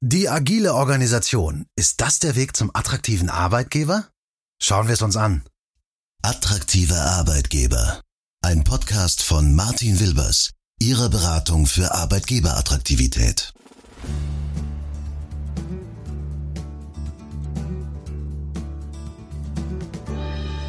Die 0.00 0.28
agile 0.28 0.74
Organisation, 0.74 1.66
ist 1.74 2.00
das 2.00 2.20
der 2.20 2.36
Weg 2.36 2.56
zum 2.56 2.70
attraktiven 2.72 3.30
Arbeitgeber? 3.30 4.06
Schauen 4.62 4.86
wir 4.86 4.94
es 4.94 5.02
uns 5.02 5.16
an. 5.16 5.42
Attraktiver 6.22 7.00
Arbeitgeber. 7.00 8.00
Ein 8.40 8.62
Podcast 8.62 9.24
von 9.24 9.56
Martin 9.56 9.98
Wilbers, 9.98 10.52
Ihrer 10.78 11.08
Beratung 11.08 11.66
für 11.66 11.92
Arbeitgeberattraktivität. 11.92 13.52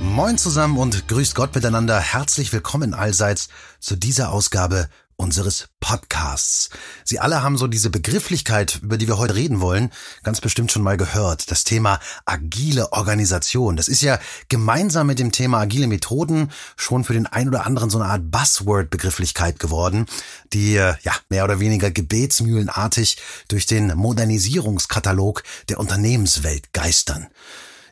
Moin 0.01 0.39
zusammen 0.39 0.79
und 0.79 1.07
grüßt 1.07 1.35
Gott 1.35 1.53
miteinander. 1.53 1.99
Herzlich 1.99 2.51
willkommen 2.51 2.95
allseits 2.95 3.49
zu 3.79 3.95
dieser 3.95 4.31
Ausgabe 4.31 4.89
unseres 5.19 5.67
Podcasts. 5.81 6.69
Sie 7.03 7.19
alle 7.19 7.43
haben 7.43 7.57
so 7.57 7.67
diese 7.67 7.89
Begrifflichkeit, 7.89 8.79
über 8.81 8.97
die 8.97 9.07
wir 9.07 9.17
heute 9.17 9.35
reden 9.35 9.59
wollen, 9.59 9.91
ganz 10.23 10.39
bestimmt 10.39 10.71
schon 10.71 10.81
mal 10.81 10.95
gehört. 10.95 11.51
Das 11.51 11.65
Thema 11.65 11.99
agile 12.25 12.93
Organisation. 12.93 13.75
Das 13.75 13.89
ist 13.89 14.01
ja 14.01 14.17
gemeinsam 14.47 15.07
mit 15.07 15.19
dem 15.19 15.33
Thema 15.33 15.59
agile 15.59 15.87
Methoden 15.87 16.51
schon 16.77 17.03
für 17.03 17.13
den 17.13 17.27
ein 17.27 17.49
oder 17.49 17.65
anderen 17.65 17.89
so 17.89 17.99
eine 17.99 18.09
Art 18.09 18.31
Buzzword-Begrifflichkeit 18.31 19.59
geworden, 19.59 20.05
die 20.53 20.77
äh, 20.77 20.95
ja 21.01 21.13
mehr 21.27 21.43
oder 21.43 21.59
weniger 21.59 21.91
gebetsmühlenartig 21.91 23.17
durch 23.49 23.65
den 23.65 23.95
Modernisierungskatalog 23.95 25.43
der 25.67 25.79
Unternehmenswelt 25.79 26.71
geistern. 26.71 27.27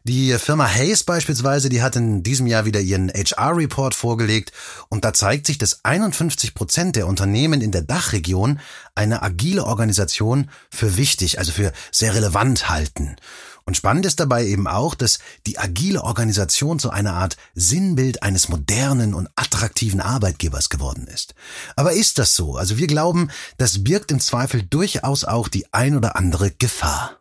Die 0.08 0.32
Firma 0.40 0.66
Hayes 0.66 1.04
beispielsweise, 1.04 1.68
die 1.68 1.82
hat 1.82 1.98
in 1.98 2.24
diesem 2.24 2.48
Jahr 2.48 2.64
wieder 2.64 2.80
ihren 2.80 3.10
HR-Report 3.10 3.94
vorgelegt 3.94 4.54
und 4.88 5.04
da 5.04 5.12
zeigt 5.12 5.46
sich, 5.46 5.58
dass 5.58 5.84
51 5.84 6.54
Prozent 6.54 6.96
der 6.96 7.08
Unternehmen 7.08 7.60
in 7.60 7.74
der 7.74 7.82
Dachregion 7.82 8.62
eine 8.96 9.22
agile 9.22 9.66
Organisation 9.66 10.50
für 10.70 10.96
wichtig, 10.96 11.40
also 11.40 11.52
für 11.52 11.74
sehr 11.92 12.16
relevant 12.16 12.70
halten. 12.70 13.18
Und 13.66 13.76
spannend 13.76 14.06
ist 14.06 14.22
dabei 14.22 14.46
eben 14.46 14.66
auch, 14.66 14.96
dass 14.96 15.20
die 15.46 15.60
agile 15.60 16.02
Organisation 16.02 16.80
zu 16.80 16.90
einer 16.90 17.16
Art 17.16 17.36
Sinnbild 17.54 18.24
eines 18.24 18.48
modernen 18.48 19.14
und 19.14 19.28
attraktiven 19.36 20.00
Arbeitgebers 20.00 20.70
geworden 20.70 21.08
ist. 21.14 21.36
Aber 21.76 21.92
ist 21.92 22.18
das 22.18 22.34
so? 22.34 22.56
Also 22.56 22.78
wir 22.78 22.88
glauben, 22.88 23.30
das 23.58 23.84
birgt 23.84 24.12
im 24.12 24.22
Zweifel 24.22 24.64
durchaus 24.64 25.26
auch 25.26 25.50
die 25.50 25.66
ein 25.74 25.98
oder 25.98 26.16
andere 26.16 26.52
Gefahr. 26.52 27.20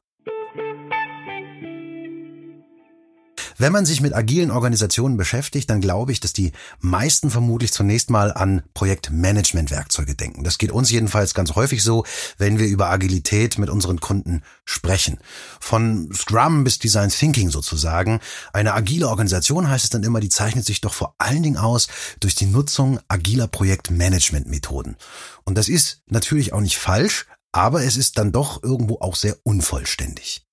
Wenn 3.59 3.73
man 3.73 3.87
sich 3.87 4.01
mit 4.01 4.15
agilen 4.15 4.51
Organisationen 4.51 5.17
beschäftigt, 5.17 5.71
dann 5.71 5.81
glaube 5.81 6.12
ich, 6.12 6.21
dass 6.21 6.33
die 6.33 6.53
meisten 6.81 7.31
vermutlich 7.31 7.73
zunächst 7.73 8.11
mal 8.11 8.33
an 8.33 8.63
Projektmanagement-Werkzeuge 8.75 10.15
denken. 10.15 10.45
Das 10.45 10.59
geht 10.59 10.71
uns 10.71 10.91
jedenfalls 10.91 11.33
ganz 11.33 11.55
häufig 11.55 11.83
so, 11.83 12.05
wenn 12.37 12.59
wir 12.59 12.67
über 12.67 12.91
Agilität 12.91 13.59
mit 13.59 13.71
unseren 13.71 14.01
Kunden 14.01 14.43
sprechen. 14.65 15.19
Von 15.59 16.11
Scrum 16.15 16.65
bis 16.65 16.79
Design 16.79 17.09
Thinking 17.09 17.51
sozusagen. 17.51 18.21
Eine 18.53 18.75
agile 18.75 19.09
Organisation 19.09 19.69
heißt 19.69 19.85
es 19.85 19.91
dann 19.91 20.03
immer, 20.03 20.20
die 20.20 20.29
zeichnet 20.29 20.67
sich 20.67 20.81
doch 20.81 20.93
vor 20.93 21.15
allen 21.19 21.43
Dingen 21.43 21.57
aus 21.57 21.89
durch 22.20 22.35
die 22.35 22.47
Nutzung 22.47 23.01
agiler 23.09 23.48
Projektmanagement-Methoden. 23.48 24.97
Und 25.45 25.57
das 25.57 25.69
ist 25.69 26.03
natürlich 26.07 26.53
auch 26.53 26.61
nicht 26.61 26.77
falsch, 26.77 27.27
aber 27.53 27.85
es 27.85 27.97
ist 27.97 28.19
dann 28.19 28.33
doch 28.33 28.63
irgendwo 28.63 28.98
auch 29.01 29.17
sehr 29.17 29.37
unvollständig. 29.45 30.47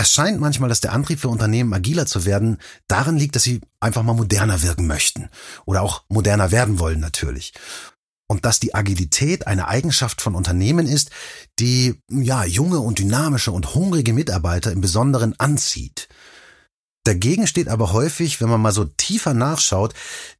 Es 0.00 0.12
scheint 0.12 0.38
manchmal, 0.38 0.68
dass 0.68 0.80
der 0.80 0.92
Antrieb 0.92 1.18
für 1.18 1.28
Unternehmen 1.28 1.74
agiler 1.74 2.06
zu 2.06 2.24
werden 2.24 2.58
darin 2.86 3.16
liegt, 3.16 3.34
dass 3.34 3.42
sie 3.42 3.60
einfach 3.80 4.04
mal 4.04 4.12
moderner 4.12 4.62
wirken 4.62 4.86
möchten 4.86 5.28
oder 5.66 5.82
auch 5.82 6.04
moderner 6.08 6.52
werden 6.52 6.78
wollen 6.78 7.00
natürlich. 7.00 7.52
Und 8.28 8.44
dass 8.44 8.60
die 8.60 8.76
Agilität 8.76 9.48
eine 9.48 9.66
Eigenschaft 9.66 10.20
von 10.20 10.36
Unternehmen 10.36 10.86
ist, 10.86 11.10
die 11.58 12.00
ja 12.08 12.44
junge 12.44 12.78
und 12.78 13.00
dynamische 13.00 13.50
und 13.50 13.74
hungrige 13.74 14.12
Mitarbeiter 14.12 14.70
im 14.70 14.80
Besonderen 14.80 15.34
anzieht. 15.40 16.06
Dagegen 17.02 17.48
steht 17.48 17.66
aber 17.66 17.92
häufig, 17.92 18.40
wenn 18.40 18.50
man 18.50 18.62
mal 18.62 18.70
so 18.70 18.84
tiefer 18.84 19.34
nachschaut, 19.34 19.94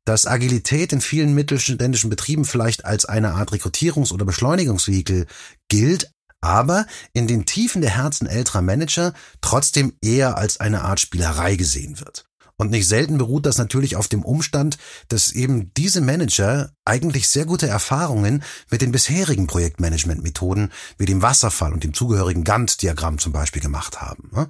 dass 0.04 0.28
Agilität 0.28 0.92
in 0.92 1.00
vielen 1.00 1.34
mittelständischen 1.34 2.10
Betrieben 2.10 2.44
vielleicht 2.44 2.84
als 2.84 3.06
eine 3.06 3.32
Art 3.32 3.50
Rekrutierungs- 3.50 4.12
oder 4.12 4.24
Beschleunigungsvehikel 4.24 5.26
gilt, 5.68 6.12
aber 6.40 6.86
in 7.12 7.26
den 7.26 7.46
Tiefen 7.46 7.82
der 7.82 7.96
Herzen 7.96 8.26
älterer 8.26 8.62
Manager 8.62 9.12
trotzdem 9.40 9.94
eher 10.02 10.36
als 10.38 10.60
eine 10.60 10.82
Art 10.82 11.00
Spielerei 11.00 11.56
gesehen 11.56 12.00
wird. 12.00 12.24
Und 12.60 12.72
nicht 12.72 12.88
selten 12.88 13.18
beruht 13.18 13.46
das 13.46 13.56
natürlich 13.56 13.94
auf 13.94 14.08
dem 14.08 14.24
Umstand, 14.24 14.78
dass 15.06 15.30
eben 15.30 15.72
diese 15.74 16.00
Manager 16.00 16.72
eigentlich 16.84 17.28
sehr 17.28 17.46
gute 17.46 17.68
Erfahrungen 17.68 18.42
mit 18.68 18.82
den 18.82 18.90
bisherigen 18.90 19.46
Projektmanagement-Methoden 19.46 20.72
wie 20.96 21.06
dem 21.06 21.22
Wasserfall 21.22 21.72
und 21.72 21.84
dem 21.84 21.94
zugehörigen 21.94 22.42
Gantt-Diagramm 22.42 23.18
zum 23.18 23.32
Beispiel 23.32 23.62
gemacht 23.62 24.00
haben. 24.00 24.48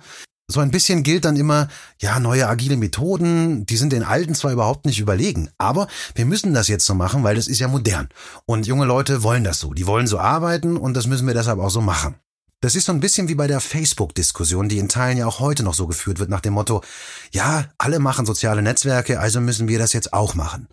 So 0.51 0.61
ein 0.61 0.71
bisschen 0.71 1.03
gilt 1.03 1.27
dann 1.27 1.37
immer, 1.37 1.69
ja, 2.01 2.19
neue 2.19 2.49
agile 2.49 2.79
Methoden, 2.79 3.67
die 3.67 3.77
sind 3.77 3.93
den 3.93 4.03
alten 4.03 4.35
zwar 4.35 4.51
überhaupt 4.51 4.87
nicht 4.87 4.99
überlegen, 4.99 5.51
aber 5.59 5.89
wir 6.15 6.25
müssen 6.25 6.55
das 6.55 6.69
jetzt 6.69 6.87
so 6.87 6.95
machen, 6.95 7.23
weil 7.23 7.37
das 7.37 7.49
ist 7.49 7.59
ja 7.59 7.69
modern. 7.69 8.09
Und 8.47 8.67
junge 8.67 8.87
Leute 8.87 9.23
wollen 9.23 9.45
das 9.45 9.59
so, 9.59 9.75
die 9.75 9.87
wollen 9.87 10.07
so 10.07 10.19
arbeiten 10.19 10.79
und 10.79 10.95
das 10.95 11.07
müssen 11.07 11.27
wir 11.27 11.35
deshalb 11.35 11.59
auch 11.59 11.69
so 11.69 11.83
machen. 11.83 12.15
Das 12.63 12.75
ist 12.75 12.87
so 12.87 12.93
ein 12.93 13.01
bisschen 13.01 13.29
wie 13.29 13.35
bei 13.35 13.47
der 13.47 13.61
Facebook-Diskussion, 13.61 14.71
die 14.71 14.79
in 14.79 14.89
Teilen 14.89 15.19
ja 15.19 15.27
auch 15.27 15.39
heute 15.39 15.63
noch 15.63 15.75
so 15.75 15.87
geführt 15.87 16.19
wird 16.19 16.31
nach 16.31 16.41
dem 16.41 16.55
Motto, 16.55 16.83
ja, 17.31 17.67
alle 17.77 17.99
machen 17.99 18.25
soziale 18.25 18.63
Netzwerke, 18.63 19.21
also 19.21 19.43
müssen 19.43 19.69
wir 19.69 19.79
das 19.79 19.93
jetzt 19.93 20.15
auch 20.15 20.35
machen. 20.35 20.67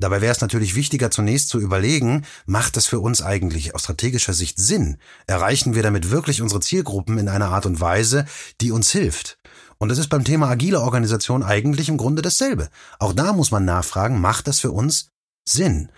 Dabei 0.00 0.20
wäre 0.20 0.32
es 0.32 0.40
natürlich 0.40 0.76
wichtiger, 0.76 1.10
zunächst 1.10 1.48
zu 1.48 1.58
überlegen, 1.58 2.24
macht 2.46 2.76
das 2.76 2.86
für 2.86 3.00
uns 3.00 3.20
eigentlich 3.20 3.74
aus 3.74 3.82
strategischer 3.82 4.32
Sicht 4.32 4.58
Sinn? 4.58 4.98
Erreichen 5.26 5.74
wir 5.74 5.82
damit 5.82 6.10
wirklich 6.10 6.40
unsere 6.40 6.60
Zielgruppen 6.60 7.18
in 7.18 7.28
einer 7.28 7.48
Art 7.48 7.66
und 7.66 7.80
Weise, 7.80 8.24
die 8.60 8.70
uns 8.70 8.92
hilft? 8.92 9.38
Und 9.78 9.88
das 9.88 9.98
ist 9.98 10.08
beim 10.08 10.24
Thema 10.24 10.48
agile 10.48 10.80
Organisation 10.80 11.42
eigentlich 11.42 11.88
im 11.88 11.96
Grunde 11.96 12.22
dasselbe. 12.22 12.68
Auch 13.00 13.12
da 13.12 13.32
muss 13.32 13.50
man 13.50 13.64
nachfragen, 13.64 14.20
macht 14.20 14.46
das 14.46 14.60
für 14.60 14.70
uns 14.70 15.10
Sinn? 15.48 15.90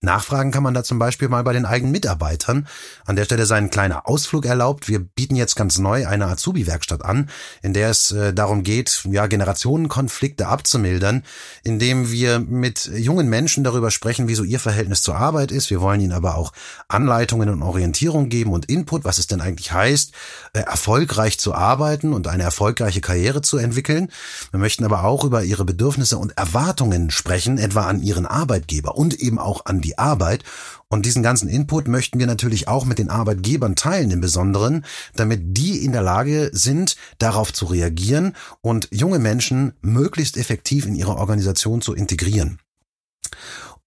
Nachfragen 0.00 0.52
kann 0.52 0.62
man 0.62 0.74
da 0.74 0.84
zum 0.84 1.00
Beispiel 1.00 1.28
mal 1.28 1.42
bei 1.42 1.52
den 1.52 1.64
eigenen 1.64 1.90
Mitarbeitern. 1.90 2.68
An 3.04 3.16
der 3.16 3.24
Stelle 3.24 3.46
sei 3.46 3.56
ein 3.56 3.70
kleiner 3.70 4.06
Ausflug 4.06 4.46
erlaubt. 4.46 4.86
Wir 4.86 5.00
bieten 5.00 5.34
jetzt 5.34 5.56
ganz 5.56 5.78
neu 5.78 6.06
eine 6.06 6.26
Azubi-Werkstatt 6.28 7.04
an, 7.04 7.28
in 7.62 7.74
der 7.74 7.90
es 7.90 8.12
äh, 8.12 8.32
darum 8.32 8.62
geht, 8.62 9.02
ja, 9.10 9.26
Generationenkonflikte 9.26 10.46
abzumildern, 10.46 11.24
indem 11.64 12.12
wir 12.12 12.38
mit 12.38 12.88
jungen 12.94 13.28
Menschen 13.28 13.64
darüber 13.64 13.90
sprechen, 13.90 14.28
wie 14.28 14.36
so 14.36 14.44
ihr 14.44 14.60
Verhältnis 14.60 15.02
zur 15.02 15.16
Arbeit 15.16 15.50
ist. 15.50 15.68
Wir 15.68 15.80
wollen 15.80 16.00
ihnen 16.00 16.12
aber 16.12 16.36
auch 16.36 16.52
Anleitungen 16.86 17.48
und 17.48 17.62
Orientierung 17.64 18.28
geben 18.28 18.52
und 18.52 18.66
Input, 18.66 19.04
was 19.04 19.18
es 19.18 19.26
denn 19.26 19.40
eigentlich 19.40 19.72
heißt, 19.72 20.12
äh, 20.52 20.60
erfolgreich 20.60 21.40
zu 21.40 21.54
arbeiten 21.54 22.12
und 22.12 22.28
eine 22.28 22.44
erfolgreiche 22.44 23.00
Karriere 23.00 23.42
zu 23.42 23.58
entwickeln. 23.58 24.12
Wir 24.52 24.60
möchten 24.60 24.84
aber 24.84 25.02
auch 25.02 25.24
über 25.24 25.42
ihre 25.42 25.64
Bedürfnisse 25.64 26.18
und 26.18 26.38
Erwartungen 26.38 27.10
sprechen, 27.10 27.58
etwa 27.58 27.88
an 27.88 28.00
ihren 28.00 28.26
Arbeitgeber 28.26 28.96
und 28.96 29.14
eben 29.14 29.40
auch 29.40 29.66
an 29.66 29.80
die 29.80 29.87
die 29.88 29.98
Arbeit. 29.98 30.44
Und 30.88 31.04
diesen 31.04 31.22
ganzen 31.22 31.48
Input 31.48 31.88
möchten 31.88 32.18
wir 32.18 32.26
natürlich 32.26 32.68
auch 32.68 32.84
mit 32.84 32.98
den 32.98 33.10
Arbeitgebern 33.10 33.76
teilen 33.76 34.10
im 34.10 34.20
Besonderen, 34.20 34.84
damit 35.14 35.56
die 35.56 35.84
in 35.84 35.92
der 35.92 36.02
Lage 36.02 36.50
sind, 36.52 36.96
darauf 37.18 37.52
zu 37.52 37.66
reagieren 37.66 38.34
und 38.60 38.88
junge 38.90 39.18
Menschen 39.18 39.72
möglichst 39.80 40.36
effektiv 40.36 40.86
in 40.86 40.94
ihre 40.94 41.16
Organisation 41.16 41.80
zu 41.80 41.94
integrieren. 41.94 42.58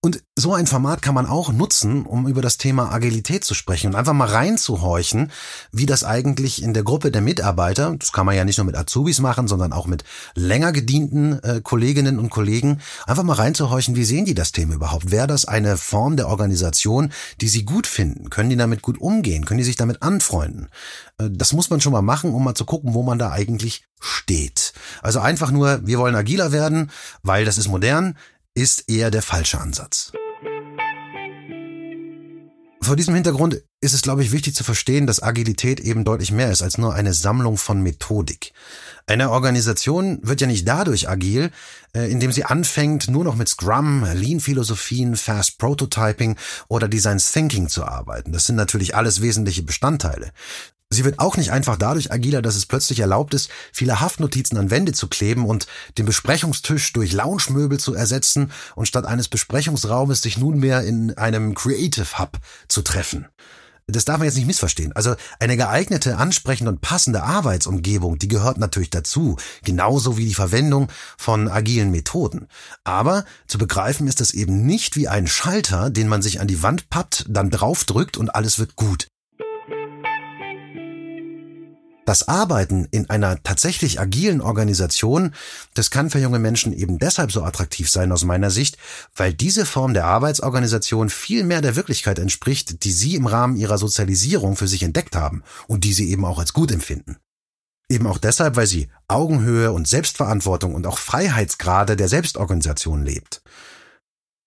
Und 0.03 0.23
so 0.35 0.56
ein 0.56 0.66
Format 0.66 1.03
kann 1.03 1.13
man 1.13 1.28
auch 1.28 1.53
nutzen, 1.53 2.07
um 2.07 2.28
über 2.28 2.41
das 2.41 2.57
Thema 2.57 2.91
Agilität 2.91 3.44
zu 3.44 3.53
sprechen 3.53 3.91
und 3.91 3.95
einfach 3.95 4.13
mal 4.13 4.28
reinzuhorchen, 4.28 5.31
wie 5.72 5.85
das 5.85 6.03
eigentlich 6.03 6.63
in 6.63 6.73
der 6.73 6.81
Gruppe 6.81 7.12
der 7.12 7.22
Mitarbeiter, 7.22 7.95
das 8.00 8.12
kann 8.12 8.25
man 8.25 8.35
ja 8.35 8.44
nicht 8.44 8.57
nur 8.57 8.66
mit 8.66 8.75
Azubis 8.75 9.19
machen, 9.19 9.47
sondern 9.47 9.73
auch 9.73 9.85
mit 9.85 10.03
länger 10.34 10.72
gedienten 10.72 11.38
äh, 11.44 11.62
Kolleginnen 11.62 12.17
und 12.17 12.31
Kollegen, 12.31 12.81
einfach 13.06 13.22
mal 13.22 13.35
reinzuhorchen, 13.35 13.95
wie 13.95 14.03
sehen 14.03 14.25
die 14.25 14.34
das 14.34 14.51
Thema 14.51 14.73
überhaupt? 14.73 15.12
Wäre 15.12 15.28
das 15.28 15.45
eine 15.45 15.78
Form 15.78 16.18
der 16.18 16.29
Organisation, 16.29 17.13
die 17.39 17.47
sie 17.47 17.63
gut 17.63 17.85
finden? 17.85 18.31
Können 18.31 18.50
die 18.50 18.57
damit 18.57 18.81
gut 18.81 19.00
umgehen? 19.00 19.45
Können 19.45 19.59
die 19.59 19.63
sich 19.63 19.75
damit 19.75 20.01
anfreunden? 20.01 20.69
Äh, 21.19 21.29
das 21.29 21.53
muss 21.53 21.69
man 21.69 21.79
schon 21.79 21.94
mal 21.94 22.01
machen, 22.01 22.33
um 22.33 22.44
mal 22.44 22.56
zu 22.56 22.65
gucken, 22.65 22.95
wo 22.95 23.04
man 23.04 23.19
da 23.19 23.30
eigentlich 23.30 23.83
steht. 24.00 24.74
Also 25.04 25.19
einfach 25.19 25.51
nur, 25.51 25.86
wir 25.86 26.00
wollen 26.00 26.15
agiler 26.15 26.51
werden, 26.51 26.89
weil 27.21 27.45
das 27.45 27.59
ist 27.59 27.68
modern 27.68 28.15
ist 28.53 28.89
eher 28.89 29.12
der 29.12 29.21
falsche 29.21 29.59
Ansatz. 29.59 30.12
Vor 32.83 32.95
diesem 32.95 33.13
Hintergrund 33.13 33.62
ist 33.80 33.94
es, 33.94 34.01
glaube 34.01 34.24
ich, 34.24 34.31
wichtig 34.31 34.56
zu 34.56 34.63
verstehen, 34.63 35.06
dass 35.06 35.21
Agilität 35.21 35.80
eben 35.80 36.03
deutlich 36.03 36.31
mehr 36.31 36.51
ist 36.51 36.63
als 36.63 36.77
nur 36.77 36.94
eine 36.94 37.13
Sammlung 37.13 37.57
von 37.57 37.81
Methodik. 37.81 38.53
Eine 39.06 39.30
Organisation 39.30 40.19
wird 40.24 40.42
ja 40.42 40.48
nicht 40.48 40.68
dadurch 40.68 41.07
agil, 41.07 41.51
äh, 41.95 42.12
indem 42.12 42.31
sie 42.31 42.44
anfängt, 42.44 43.07
nur 43.07 43.24
noch 43.24 43.36
mit 43.36 43.48
Scrum, 43.48 44.03
Lean-Philosophien, 44.13 45.15
Fast 45.15 45.59
Prototyping 45.59 46.38
oder 46.68 46.88
Design 46.88 47.19
Thinking 47.19 47.69
zu 47.69 47.86
arbeiten. 47.86 48.31
Das 48.31 48.45
sind 48.45 48.56
natürlich 48.56 48.95
alles 48.95 49.21
wesentliche 49.21 49.63
Bestandteile. 49.63 50.31
Sie 50.94 51.06
wird 51.06 51.20
auch 51.20 51.38
nicht 51.38 51.52
einfach 51.54 51.78
dadurch 51.78 52.12
agiler, 52.12 52.42
dass 52.42 52.58
es 52.58 52.66
plötzlich 52.66 53.00
erlaubt 53.00 53.34
ist, 53.34 53.50
viele 53.72 54.02
Haftnotizen 54.02 54.58
an 54.58 54.70
Wände 54.70 54.92
zu 54.92 55.08
kleben 55.08 55.46
und 55.46 55.66
den 55.98 56.06
Besprechungstisch 56.06 56.92
durch 56.92 57.14
Lounge-Möbel 57.14 57.80
zu 57.80 57.94
ersetzen 57.94 58.52
und 58.76 58.90
statt 58.90 59.06
eines 59.06 59.30
Besprechungsraumes 59.30 60.22
sich 60.22 60.38
nunmehr 60.38 60.84
in 60.84 61.18
einem 61.18 61.56
Creative 61.56 62.20
Hub 62.20 62.40
zu 62.68 62.82
treffen. 62.82 63.28
das 63.88 64.04
darf 64.04 64.18
man 64.18 64.26
jetzt 64.26 64.36
nicht 64.36 64.48
missverstehen. 64.48 64.92
Also 64.94 65.16
eine 65.40 65.56
geeignete, 65.56 66.18
ansprechende 66.18 66.72
und 66.72 66.82
passende 66.82 67.24
Arbeitsumgebung, 67.24 68.20
die 68.20 68.28
gehört 68.28 68.58
natürlich 68.58 68.90
dazu, 68.90 69.38
genauso 69.64 70.18
wie 70.18 70.26
die 70.26 70.34
Verwendung 70.34 70.90
von 71.18 71.48
agilen 71.48 71.92
Methoden. 71.92 72.48
Aber 72.84 73.24
zu 73.48 73.58
begreifen 73.58 74.08
ist 74.08 74.20
das 74.20 74.34
eben 74.34 74.66
nicht 74.66 74.98
wie 74.98 75.08
ein 75.08 75.28
Schalter, 75.28 75.90
den 75.90 76.10
man 76.10 76.22
sich 76.22 76.42
an 76.42 76.48
die 76.48 76.64
Wand 76.64 76.90
pappt, 76.90 77.26
dann 77.30 77.50
draufdrückt 77.50 78.18
und 78.18 78.36
alles 78.36 78.60
wird 78.60 78.76
gut. 78.76 79.08
Das 82.12 82.28
Arbeiten 82.28 82.90
in 82.92 83.10
einer 83.10 83.42
tatsächlich 83.42 84.02
agilen 84.02 84.42
Organisation, 84.42 85.34
das 85.75 85.92
kann 85.92 86.10
für 86.10 86.19
junge 86.19 86.40
Menschen 86.40 86.74
eben 86.74 87.00
deshalb 87.00 87.31
so 87.31 87.42
attraktiv 87.42 87.90
sein 87.90 88.12
aus 88.12 88.25
meiner 88.25 88.52
Sicht, 88.52 88.78
weil 89.16 89.34
diese 89.34 89.66
Form 89.66 89.94
der 89.94 90.04
Arbeitsorganisation 90.08 91.10
viel 91.10 91.46
mehr 91.46 91.62
der 91.62 91.78
Wirklichkeit 91.78 92.19
entspricht, 92.19 92.84
die 92.84 92.92
sie 92.92 93.16
im 93.16 93.28
Rahmen 93.28 93.56
ihrer 93.56 93.78
Sozialisierung 93.78 94.58
für 94.58 94.68
sich 94.68 94.84
entdeckt 94.84 95.16
haben 95.16 95.42
und 95.68 95.86
die 95.86 95.94
sie 95.94 96.12
eben 96.12 96.25
auch 96.25 96.40
als 96.40 96.52
gut 96.52 96.74
empfinden. 96.74 97.16
Eben 97.88 98.08
auch 98.08 98.18
deshalb, 98.18 98.57
weil 98.57 98.68
sie 98.68 98.90
Augenhöhe 99.07 99.72
und 99.72 99.88
Selbstverantwortung 99.88 100.75
und 100.75 100.88
auch 100.88 100.98
Freiheitsgrade 100.98 101.96
der 101.96 102.10
Selbstorganisation 102.10 103.06
lebt. 103.06 103.42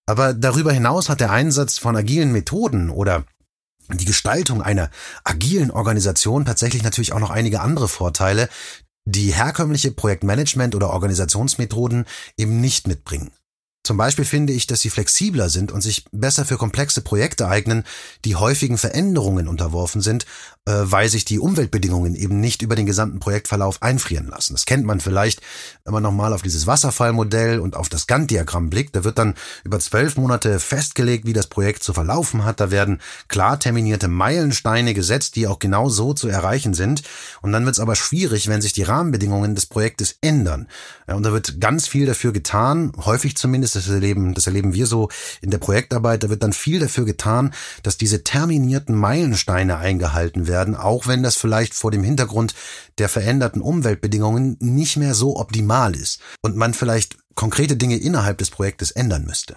Aber 0.04 0.34
darüber 0.34 0.74
hinaus 0.74 1.08
hat 1.08 1.20
der 1.20 1.30
Einsatz 1.30 1.78
von 1.78 1.96
agilen 1.96 2.30
Methoden 2.30 2.90
oder 2.90 3.24
die 3.88 4.04
Gestaltung 4.04 4.62
einer 4.62 4.90
agilen 5.24 5.70
Organisation 5.70 6.44
tatsächlich 6.44 6.82
natürlich 6.82 7.12
auch 7.12 7.20
noch 7.20 7.30
einige 7.30 7.60
andere 7.60 7.88
Vorteile, 7.88 8.48
die 9.04 9.34
herkömmliche 9.34 9.90
Projektmanagement 9.90 10.74
oder 10.74 10.90
Organisationsmethoden 10.90 12.06
eben 12.36 12.60
nicht 12.60 12.86
mitbringen. 12.86 13.30
Zum 13.84 13.98
Beispiel 13.98 14.24
finde 14.24 14.54
ich, 14.54 14.66
dass 14.66 14.80
sie 14.80 14.88
flexibler 14.88 15.50
sind 15.50 15.70
und 15.70 15.82
sich 15.82 16.06
besser 16.10 16.46
für 16.46 16.56
komplexe 16.56 17.02
Projekte 17.02 17.48
eignen, 17.48 17.84
die 18.24 18.34
häufigen 18.34 18.78
Veränderungen 18.78 19.46
unterworfen 19.46 20.00
sind, 20.00 20.24
äh, 20.66 20.72
weil 20.84 21.10
sich 21.10 21.26
die 21.26 21.38
Umweltbedingungen 21.38 22.14
eben 22.14 22.40
nicht 22.40 22.62
über 22.62 22.76
den 22.76 22.86
gesamten 22.86 23.18
Projektverlauf 23.18 23.82
einfrieren 23.82 24.28
lassen. 24.28 24.54
Das 24.54 24.64
kennt 24.64 24.86
man 24.86 25.00
vielleicht, 25.00 25.42
wenn 25.84 25.92
man 25.92 26.02
nochmal 26.02 26.32
auf 26.32 26.40
dieses 26.40 26.66
Wasserfallmodell 26.66 27.60
und 27.60 27.76
auf 27.76 27.90
das 27.90 28.06
Gantt-Diagramm 28.06 28.70
blickt. 28.70 28.96
Da 28.96 29.04
wird 29.04 29.18
dann 29.18 29.34
über 29.64 29.78
zwölf 29.78 30.16
Monate 30.16 30.58
festgelegt, 30.60 31.26
wie 31.26 31.34
das 31.34 31.48
Projekt 31.48 31.82
zu 31.82 31.92
verlaufen 31.92 32.46
hat. 32.46 32.60
Da 32.60 32.70
werden 32.70 33.02
klar 33.28 33.60
terminierte 33.60 34.08
Meilensteine 34.08 34.94
gesetzt, 34.94 35.36
die 35.36 35.46
auch 35.46 35.58
genau 35.58 35.90
so 35.90 36.14
zu 36.14 36.28
erreichen 36.28 36.72
sind. 36.72 37.02
Und 37.42 37.52
dann 37.52 37.66
wird 37.66 37.74
es 37.74 37.80
aber 37.80 37.96
schwierig, 37.96 38.48
wenn 38.48 38.62
sich 38.62 38.72
die 38.72 38.82
Rahmenbedingungen 38.82 39.54
des 39.54 39.66
Projektes 39.66 40.16
ändern. 40.22 40.68
Ja, 41.06 41.16
und 41.16 41.24
da 41.24 41.32
wird 41.32 41.60
ganz 41.60 41.86
viel 41.86 42.06
dafür 42.06 42.32
getan, 42.32 42.92
häufig 43.04 43.36
zumindest, 43.36 43.73
das 43.74 43.88
erleben, 43.88 44.34
das 44.34 44.46
erleben 44.46 44.74
wir 44.74 44.86
so 44.86 45.08
in 45.40 45.50
der 45.50 45.58
Projektarbeit, 45.58 46.22
da 46.22 46.30
wird 46.30 46.42
dann 46.42 46.52
viel 46.52 46.80
dafür 46.80 47.04
getan, 47.04 47.52
dass 47.82 47.98
diese 47.98 48.24
terminierten 48.24 48.94
Meilensteine 48.94 49.76
eingehalten 49.76 50.48
werden 50.48 50.54
werden, 50.54 50.76
auch 50.76 51.06
wenn 51.06 51.22
das 51.22 51.36
vielleicht 51.36 51.74
vor 51.74 51.90
dem 51.90 52.04
Hintergrund 52.04 52.54
der 52.98 53.08
veränderten 53.08 53.60
Umweltbedingungen 53.60 54.56
nicht 54.60 54.96
mehr 54.96 55.14
so 55.14 55.36
optimal 55.36 55.94
ist 55.94 56.20
und 56.42 56.56
man 56.56 56.74
vielleicht 56.74 57.18
konkrete 57.34 57.76
Dinge 57.76 57.96
innerhalb 57.96 58.38
des 58.38 58.50
Projektes 58.50 58.92
ändern 58.92 59.24
müsste. 59.24 59.56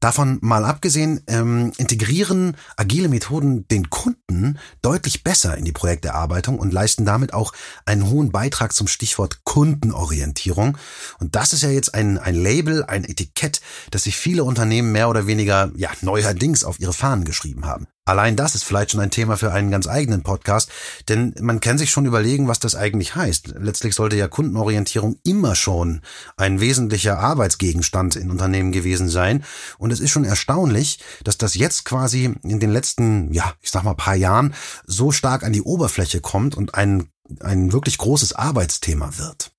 Davon 0.00 0.38
mal 0.42 0.64
abgesehen, 0.64 1.22
ähm, 1.26 1.72
integrieren 1.76 2.56
agile 2.76 3.08
Methoden 3.08 3.66
den 3.68 3.90
Kunden 3.90 4.58
deutlich 4.80 5.24
besser 5.24 5.56
in 5.56 5.64
die 5.64 5.72
Projekterarbeitung 5.72 6.58
und 6.58 6.72
leisten 6.72 7.04
damit 7.04 7.34
auch 7.34 7.52
einen 7.84 8.08
hohen 8.08 8.30
Beitrag 8.30 8.72
zum 8.72 8.86
Stichwort 8.86 9.44
Kundenorientierung. 9.44 10.78
Und 11.18 11.34
das 11.34 11.52
ist 11.52 11.62
ja 11.62 11.70
jetzt 11.70 11.94
ein, 11.94 12.18
ein 12.18 12.36
Label, 12.36 12.84
ein 12.84 13.04
Etikett, 13.04 13.60
das 13.90 14.04
sich 14.04 14.16
viele 14.16 14.44
Unternehmen 14.44 14.92
mehr 14.92 15.08
oder 15.08 15.26
weniger 15.26 15.72
ja, 15.74 15.90
neuerdings 16.00 16.62
auf 16.62 16.78
ihre 16.78 16.92
Fahnen 16.92 17.24
geschrieben 17.24 17.66
haben. 17.66 17.88
Allein 18.08 18.36
das 18.36 18.54
ist 18.54 18.64
vielleicht 18.64 18.92
schon 18.92 19.00
ein 19.00 19.10
Thema 19.10 19.36
für 19.36 19.52
einen 19.52 19.70
ganz 19.70 19.86
eigenen 19.86 20.22
Podcast, 20.22 20.70
denn 21.10 21.34
man 21.42 21.60
kann 21.60 21.76
sich 21.76 21.90
schon 21.90 22.06
überlegen, 22.06 22.48
was 22.48 22.58
das 22.58 22.74
eigentlich 22.74 23.14
heißt. 23.14 23.56
Letztlich 23.58 23.94
sollte 23.94 24.16
ja 24.16 24.28
Kundenorientierung 24.28 25.18
immer 25.24 25.54
schon 25.54 26.00
ein 26.38 26.58
wesentlicher 26.58 27.18
Arbeitsgegenstand 27.18 28.16
in 28.16 28.30
Unternehmen 28.30 28.72
gewesen 28.72 29.10
sein. 29.10 29.44
Und 29.76 29.90
es 29.90 30.00
ist 30.00 30.10
schon 30.10 30.24
erstaunlich, 30.24 31.00
dass 31.22 31.36
das 31.36 31.54
jetzt 31.54 31.84
quasi 31.84 32.34
in 32.44 32.60
den 32.60 32.70
letzten, 32.70 33.30
ja, 33.34 33.52
ich 33.60 33.70
sag 33.70 33.82
mal 33.82 33.92
paar 33.92 34.16
Jahren 34.16 34.54
so 34.86 35.12
stark 35.12 35.42
an 35.42 35.52
die 35.52 35.60
Oberfläche 35.60 36.22
kommt 36.22 36.56
und 36.56 36.74
ein, 36.74 37.10
ein 37.40 37.74
wirklich 37.74 37.98
großes 37.98 38.32
Arbeitsthema 38.32 39.18
wird. 39.18 39.52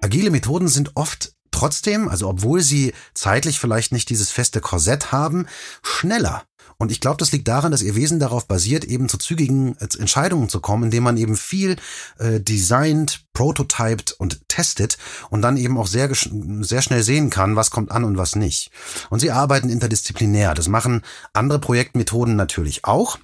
Agile 0.00 0.32
Methoden 0.32 0.66
sind 0.66 0.96
oft 0.96 1.36
trotzdem, 1.62 2.08
also 2.08 2.28
obwohl 2.28 2.60
sie 2.60 2.92
zeitlich 3.14 3.60
vielleicht 3.60 3.92
nicht 3.92 4.10
dieses 4.10 4.30
feste 4.32 4.60
Korsett 4.60 5.12
haben, 5.12 5.46
schneller. 5.82 6.42
Und 6.76 6.90
ich 6.90 6.98
glaube, 6.98 7.18
das 7.18 7.30
liegt 7.30 7.46
daran, 7.46 7.70
dass 7.70 7.82
ihr 7.82 7.94
Wesen 7.94 8.18
darauf 8.18 8.48
basiert, 8.48 8.82
eben 8.82 9.08
zu 9.08 9.16
zügigen 9.16 9.76
äh, 9.78 9.86
Entscheidungen 9.96 10.48
zu 10.48 10.58
kommen, 10.58 10.82
indem 10.82 11.04
man 11.04 11.16
eben 11.16 11.36
viel 11.36 11.76
äh, 12.18 12.40
designt, 12.40 13.26
prototyped 13.32 14.10
und 14.10 14.40
testet 14.48 14.98
und 15.30 15.42
dann 15.42 15.56
eben 15.56 15.78
auch 15.78 15.86
sehr, 15.86 16.10
sehr 16.12 16.82
schnell 16.82 17.04
sehen 17.04 17.30
kann, 17.30 17.54
was 17.54 17.70
kommt 17.70 17.92
an 17.92 18.02
und 18.02 18.16
was 18.16 18.34
nicht. 18.34 18.72
Und 19.10 19.20
sie 19.20 19.30
arbeiten 19.30 19.70
interdisziplinär. 19.70 20.54
Das 20.54 20.66
machen 20.66 21.02
andere 21.32 21.60
Projektmethoden 21.60 22.34
natürlich 22.34 22.84
auch 22.84 23.18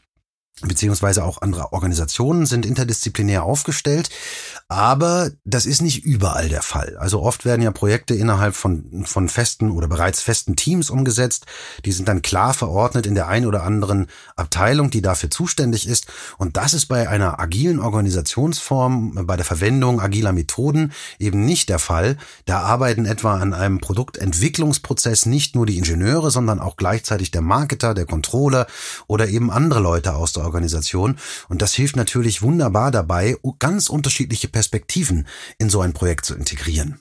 beziehungsweise 0.62 1.24
auch 1.24 1.40
andere 1.42 1.72
Organisationen 1.72 2.46
sind 2.46 2.66
interdisziplinär 2.66 3.44
aufgestellt. 3.44 4.10
Aber 4.68 5.30
das 5.44 5.66
ist 5.66 5.80
nicht 5.80 6.04
überall 6.04 6.48
der 6.48 6.62
Fall. 6.62 6.96
Also 6.98 7.22
oft 7.22 7.44
werden 7.44 7.62
ja 7.62 7.70
Projekte 7.70 8.14
innerhalb 8.14 8.54
von, 8.54 9.04
von 9.06 9.28
festen 9.28 9.70
oder 9.70 9.86
bereits 9.86 10.20
festen 10.20 10.56
Teams 10.56 10.90
umgesetzt. 10.90 11.46
Die 11.84 11.92
sind 11.92 12.08
dann 12.08 12.22
klar 12.22 12.54
verordnet 12.54 13.06
in 13.06 13.14
der 13.14 13.28
einen 13.28 13.46
oder 13.46 13.62
anderen 13.62 14.08
Abteilung, 14.36 14.90
die 14.90 15.00
dafür 15.00 15.30
zuständig 15.30 15.88
ist. 15.88 16.06
Und 16.38 16.56
das 16.56 16.74
ist 16.74 16.86
bei 16.86 17.08
einer 17.08 17.38
agilen 17.38 17.78
Organisationsform, 17.78 19.26
bei 19.26 19.36
der 19.36 19.44
Verwendung 19.44 20.00
agiler 20.00 20.32
Methoden 20.32 20.92
eben 21.18 21.44
nicht 21.44 21.68
der 21.68 21.78
Fall. 21.78 22.16
Da 22.46 22.60
arbeiten 22.60 23.06
etwa 23.06 23.36
an 23.38 23.54
einem 23.54 23.78
Produktentwicklungsprozess 23.78 25.26
nicht 25.26 25.54
nur 25.54 25.66
die 25.66 25.78
Ingenieure, 25.78 26.30
sondern 26.30 26.58
auch 26.60 26.76
gleichzeitig 26.76 27.30
der 27.30 27.42
Marketer, 27.42 27.94
der 27.94 28.06
Controller 28.06 28.66
oder 29.06 29.28
eben 29.28 29.50
andere 29.50 29.80
Leute 29.80 30.14
aus 30.14 30.32
der 30.32 30.47
Organisation. 30.48 31.16
Und 31.48 31.62
das 31.62 31.74
hilft 31.74 31.96
natürlich 31.96 32.42
wunderbar 32.42 32.90
dabei, 32.90 33.36
ganz 33.58 33.88
unterschiedliche 33.88 34.48
Perspektiven 34.48 35.28
in 35.58 35.70
so 35.70 35.80
ein 35.80 35.92
Projekt 35.92 36.24
zu 36.24 36.34
integrieren. 36.34 37.00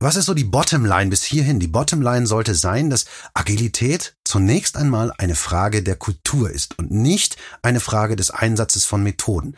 Was 0.00 0.16
ist 0.16 0.26
so 0.26 0.34
die 0.34 0.44
Bottomline 0.44 1.08
bis 1.08 1.22
hierhin? 1.22 1.60
Die 1.60 1.68
Bottomline 1.68 2.26
sollte 2.26 2.54
sein, 2.54 2.90
dass 2.90 3.06
Agilität 3.32 4.16
zunächst 4.24 4.76
einmal 4.76 5.12
eine 5.16 5.34
Frage 5.34 5.82
der 5.82 5.96
Kultur 5.96 6.50
ist 6.50 6.78
und 6.78 6.90
nicht 6.90 7.36
eine 7.62 7.80
Frage 7.80 8.16
des 8.16 8.30
Einsatzes 8.30 8.84
von 8.84 9.02
Methoden. 9.02 9.56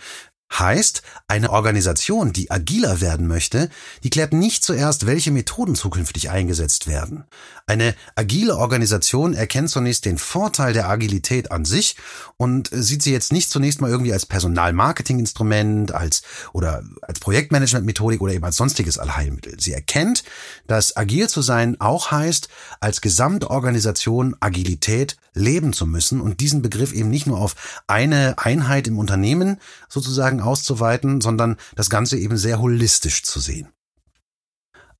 Heißt, 0.53 1.03
eine 1.27 1.51
Organisation, 1.51 2.33
die 2.33 2.51
agiler 2.51 3.01
werden 3.01 3.27
möchte, 3.27 3.69
die 4.05 4.11
klärt 4.11 4.33
nicht 4.33 4.63
zuerst, 4.63 5.05
welche 5.05 5.33
Methoden 5.33 5.75
zukünftig 5.75 6.31
eingesetzt 6.31 6.87
werden. 6.87 7.25
Eine 7.67 7.95
agile 8.15 8.57
Organisation 8.57 9.35
erkennt 9.35 9.71
zunächst 9.71 10.05
den 10.05 10.19
Vorteil 10.19 10.73
der 10.73 10.89
Agilität 10.89 11.51
an 11.51 11.65
sich 11.65 11.97
und 12.37 12.71
sieht 12.73 13.03
sie 13.03 13.13
jetzt 13.13 13.33
nicht 13.33 13.51
zunächst 13.51 13.81
mal 13.81 13.91
irgendwie 13.91 14.13
als 14.13 14.25
Personalmarketinginstrument, 14.25 15.93
als 15.93 16.23
oder 16.53 16.85
als 17.03 17.19
Projektmanagementmethodik 17.19 18.21
oder 18.21 18.33
eben 18.33 18.45
als 18.45 18.57
sonstiges 18.57 18.99
Allheilmittel. 18.99 19.59
Sie 19.59 19.73
erkennt, 19.73 20.23
dass 20.69 20.97
agil 20.97 21.29
zu 21.29 21.43
sein 21.43 21.81
auch 21.81 22.13
heißt, 22.13 22.49
als 22.81 23.01
Gesamtorganisation 23.01 24.37
Agilität 24.39 25.17
leben 25.37 25.73
zu 25.73 25.87
müssen 25.87 26.21
und 26.21 26.41
diesen 26.41 26.63
Begriff 26.63 26.93
eben 26.93 27.11
nicht 27.11 27.27
nur 27.27 27.39
auf 27.39 27.55
eine 27.87 28.39
Einheit 28.39 28.89
im 28.89 28.99
Unternehmen 28.99 29.59
sozusagen 29.89 30.41
auszuweiten, 30.41 31.21
sondern 31.21 31.57
das 31.77 31.91
Ganze 31.91 32.19
eben 32.19 32.37
sehr 32.37 32.59
holistisch 32.59 33.23
zu 33.23 33.39
sehen. 33.39 33.69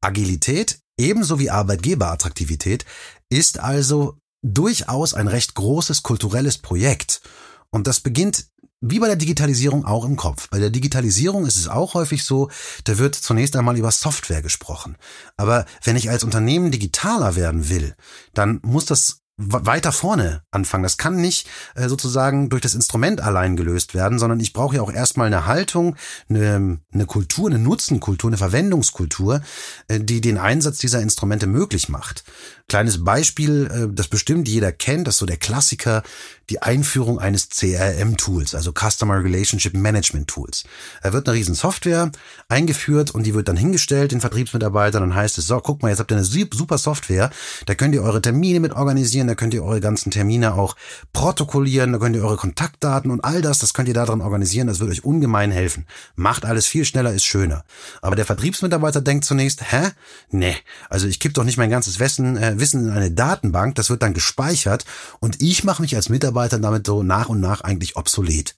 Agilität, 0.01 0.79
ebenso 0.99 1.39
wie 1.39 1.51
Arbeitgeberattraktivität, 1.51 2.85
ist 3.29 3.59
also 3.59 4.19
durchaus 4.43 5.15
ein 5.15 5.27
recht 5.27 5.55
großes 5.55 6.03
kulturelles 6.03 6.59
Projekt. 6.59 7.23
Und 7.71 7.87
das 7.87 8.01
beginnt 8.01 8.47
wie 8.81 9.01
bei 9.01 9.07
der 9.07 9.17
Digitalisierung 9.17 9.85
auch 9.85 10.05
im 10.05 10.17
Kopf. 10.17 10.49
Bei 10.51 10.59
der 10.59 10.71
Digitalisierung 10.71 11.47
ist 11.47 11.57
es 11.57 11.67
auch 11.67 11.95
häufig 11.95 12.25
so, 12.25 12.51
da 12.85 12.99
wird 12.99 13.15
zunächst 13.15 13.57
einmal 13.57 13.77
über 13.77 13.91
Software 13.91 14.43
gesprochen. 14.43 14.97
Aber 15.37 15.65
wenn 15.83 15.97
ich 15.97 16.11
als 16.11 16.25
Unternehmen 16.25 16.71
digitaler 16.71 17.37
werden 17.37 17.69
will, 17.71 17.97
dann 18.35 18.61
muss 18.63 18.85
das 18.85 19.23
weiter 19.39 19.93
vorne 19.93 20.43
anfangen. 20.51 20.83
Das 20.83 20.97
kann 20.97 21.17
nicht 21.17 21.47
äh, 21.75 21.89
sozusagen 21.89 22.49
durch 22.49 22.63
das 22.63 22.75
Instrument 22.75 23.21
allein 23.21 23.57
gelöst 23.57 23.95
werden, 23.95 24.19
sondern 24.19 24.41
ich 24.41 24.55
brauche 24.55 24.77
ja 24.77 24.83
auch 24.83 24.93
erstmal 24.93 25.27
eine 25.27 25.47
Haltung, 25.47 25.97
eine, 26.29 26.81
eine 26.93 27.07
Kultur, 27.07 27.49
eine 27.49 27.59
Nutzenkultur, 27.59 28.31
eine 28.31 28.39
Verwendungskultur, 28.39 29.43
äh, 29.89 30.01
die 30.01 30.23
den 30.23 30.39
Einsatz 30.39 30.79
dieser 30.79 31.03
Instrumente 31.03 31.47
möglich 31.47 31.91
macht. 31.91 32.25
Kleines 32.69 33.05
Beispiel, 33.05 33.71
äh, 33.71 33.95
das 33.95 34.09
bestimmt 34.09 34.49
jeder 34.49 34.73
kennt, 34.73 35.07
das 35.07 35.15
ist 35.15 35.19
so 35.21 35.27
der 35.27 35.37
Klassiker, 35.37 36.03
die 36.51 36.63
Einführung 36.63 37.19
eines 37.19 37.49
CRM-Tools, 37.49 38.55
also 38.55 38.73
Customer 38.73 39.23
Relationship 39.23 39.75
Management 39.75 40.29
Tools. 40.29 40.65
Da 41.03 41.13
wird 41.13 41.29
eine 41.29 41.37
riesen 41.37 41.55
Software 41.55 42.11
eingeführt 42.49 43.13
und 43.13 43.25
die 43.25 43.35
wird 43.35 43.49
dann 43.49 43.57
hingestellt 43.57 44.13
den 44.13 44.21
Vertriebsmitarbeitern. 44.21 45.03
Dann 45.03 45.15
heißt 45.15 45.39
es, 45.39 45.47
so, 45.47 45.59
guck 45.61 45.83
mal, 45.83 45.91
jetzt 45.91 45.99
habt 45.99 46.11
ihr 46.11 46.17
eine 46.17 46.25
super 46.25 46.79
Software, 46.79 47.31
da 47.67 47.75
könnt 47.75 47.95
ihr 47.95 48.03
eure 48.03 48.23
Termine 48.23 48.61
mit 48.61 48.73
organisieren, 48.73 49.29
da 49.29 49.35
könnt 49.35 49.55
ihr 49.55 49.65
eure 49.65 49.81
ganzen 49.81 50.11
Termine 50.11 50.55
auch 50.55 50.77
protokollieren, 51.13 51.93
da 51.93 51.99
könnt 51.99 52.17
ihr 52.17 52.25
eure 52.25 52.37
Kontaktdaten 52.37 53.11
und 53.11 53.25
all 53.25 53.43
das, 53.43 53.59
das 53.59 53.75
könnt 53.75 53.89
ihr 53.89 53.95
da 53.95 54.07
dran 54.07 54.21
organisieren, 54.21 54.67
das 54.67 54.81
wird 54.81 54.91
euch 54.91 55.05
ungemein 55.05 55.51
helfen. 55.51 55.87
Macht 56.15 56.45
alles 56.45 56.67
viel 56.67 56.85
schneller, 56.85 57.13
ist 57.13 57.25
schöner. 57.25 57.65
Aber 58.03 58.17
der 58.17 58.27
Vertriebsmitarbeiter 58.27 59.01
denkt 59.01 59.25
zunächst, 59.25 59.73
hä? 59.73 59.91
Nee, 60.31 60.57
also 60.91 61.07
ich 61.07 61.21
gebe 61.21 61.35
doch 61.35 61.45
nicht 61.45 61.59
mein 61.59 61.71
ganzes 61.71 61.99
Wissen, 61.99 62.37
äh, 62.37 62.56
Wissen 62.61 62.89
in 62.89 62.91
eine 62.91 63.11
Datenbank, 63.11 63.75
das 63.75 63.91
wird 63.91 64.03
dann 64.03 64.15
gespeichert 64.15 64.85
und 65.21 65.43
ich 65.43 65.65
mache 65.65 65.83
mich 65.83 65.97
als 65.97 66.09
Mitarbeiter 66.09 66.59
damit 66.59 66.87
so 66.87 67.03
nach 67.03 67.29
und 67.29 67.41
nach 67.41 67.61
eigentlich 67.61 67.97
obsolet. 67.97 68.57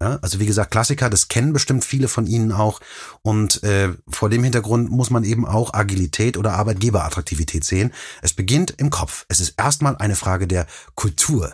Ja, 0.00 0.20
also 0.22 0.38
wie 0.38 0.46
gesagt, 0.46 0.70
Klassiker, 0.70 1.10
das 1.10 1.26
kennen 1.26 1.52
bestimmt 1.52 1.84
viele 1.84 2.06
von 2.06 2.28
Ihnen 2.28 2.52
auch. 2.52 2.80
Und 3.22 3.64
äh, 3.64 3.92
vor 4.08 4.30
dem 4.30 4.44
Hintergrund 4.44 4.90
muss 4.90 5.10
man 5.10 5.24
eben 5.24 5.44
auch 5.44 5.74
Agilität 5.74 6.36
oder 6.36 6.52
Arbeitgeberattraktivität 6.52 7.64
sehen. 7.64 7.92
Es 8.22 8.32
beginnt 8.32 8.74
im 8.78 8.90
Kopf. 8.90 9.26
Es 9.28 9.40
ist 9.40 9.54
erstmal 9.58 9.96
eine 9.96 10.14
Frage 10.14 10.46
der 10.46 10.68
Kultur. 10.94 11.52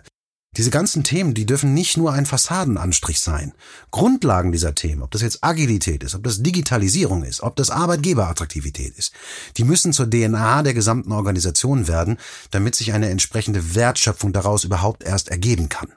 Diese 0.56 0.70
ganzen 0.70 1.02
Themen, 1.02 1.34
die 1.34 1.46
dürfen 1.46 1.74
nicht 1.74 1.96
nur 1.96 2.12
ein 2.12 2.26
Fassadenanstrich 2.26 3.20
sein. 3.20 3.52
Grundlagen 3.90 4.52
dieser 4.52 4.74
Themen, 4.74 5.02
ob 5.02 5.10
das 5.10 5.22
jetzt 5.22 5.42
Agilität 5.42 6.04
ist, 6.04 6.14
ob 6.14 6.22
das 6.22 6.42
Digitalisierung 6.42 7.24
ist, 7.24 7.42
ob 7.42 7.56
das 7.56 7.70
Arbeitgeberattraktivität 7.70 8.96
ist, 8.96 9.12
die 9.56 9.64
müssen 9.64 9.92
zur 9.92 10.08
DNA 10.08 10.62
der 10.62 10.74
gesamten 10.74 11.12
Organisation 11.12 11.88
werden, 11.88 12.18
damit 12.50 12.76
sich 12.76 12.92
eine 12.92 13.10
entsprechende 13.10 13.74
Wertschöpfung 13.74 14.32
daraus 14.32 14.64
überhaupt 14.64 15.02
erst 15.02 15.28
ergeben 15.28 15.68
kann. 15.68 15.88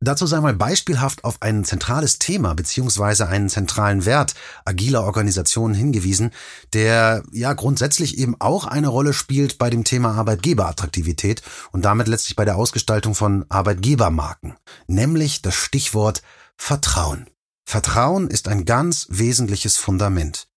Dazu 0.00 0.26
sei 0.26 0.40
mal 0.40 0.54
beispielhaft 0.54 1.24
auf 1.24 1.42
ein 1.42 1.64
zentrales 1.64 2.20
Thema 2.20 2.54
beziehungsweise 2.54 3.26
einen 3.26 3.48
zentralen 3.48 4.06
Wert 4.06 4.34
agiler 4.64 5.02
Organisationen 5.02 5.74
hingewiesen, 5.74 6.30
der 6.72 7.24
ja 7.32 7.52
grundsätzlich 7.52 8.16
eben 8.18 8.36
auch 8.38 8.64
eine 8.66 8.88
Rolle 8.88 9.12
spielt 9.12 9.58
bei 9.58 9.70
dem 9.70 9.82
Thema 9.82 10.12
Arbeitgeberattraktivität 10.12 11.42
und 11.72 11.84
damit 11.84 12.06
letztlich 12.06 12.36
bei 12.36 12.44
der 12.44 12.56
Ausgestaltung 12.56 13.16
von 13.16 13.44
Arbeitgebermarken, 13.48 14.54
nämlich 14.86 15.42
das 15.42 15.56
Stichwort 15.56 16.22
Vertrauen. 16.56 17.26
Vertrauen 17.64 18.28
ist 18.28 18.46
ein 18.46 18.64
ganz 18.64 19.08
wesentliches 19.10 19.76
Fundament. 19.76 20.48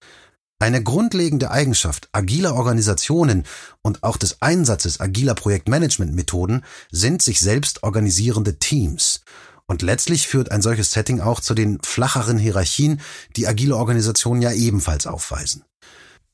Eine 0.62 0.84
grundlegende 0.84 1.50
Eigenschaft 1.50 2.08
agiler 2.12 2.53
Organisationen 2.53 3.46
und 3.82 4.03
auch 4.03 4.15
des 4.15 4.44
Einsatzes 4.44 5.00
agiler 5.00 5.34
Projektmanagementmethoden 5.34 6.63
sind 6.91 7.24
sich 7.24 7.39
selbst 7.39 7.82
organisierende 7.82 8.60
Teams. 8.60 9.22
Und 9.65 9.82
letztlich 9.82 10.27
führt 10.27 10.51
ein 10.51 10.62
solches 10.62 10.91
Setting 10.91 11.20
auch 11.20 11.39
zu 11.39 11.56
den 11.56 11.80
flacheren 11.82 12.38
Hierarchien, 12.38 13.01
die 13.36 13.48
agile 13.48 13.75
Organisationen 13.75 14.44
ja 14.44 14.51
ebenfalls 14.51 15.08
aufweisen. 15.08 15.63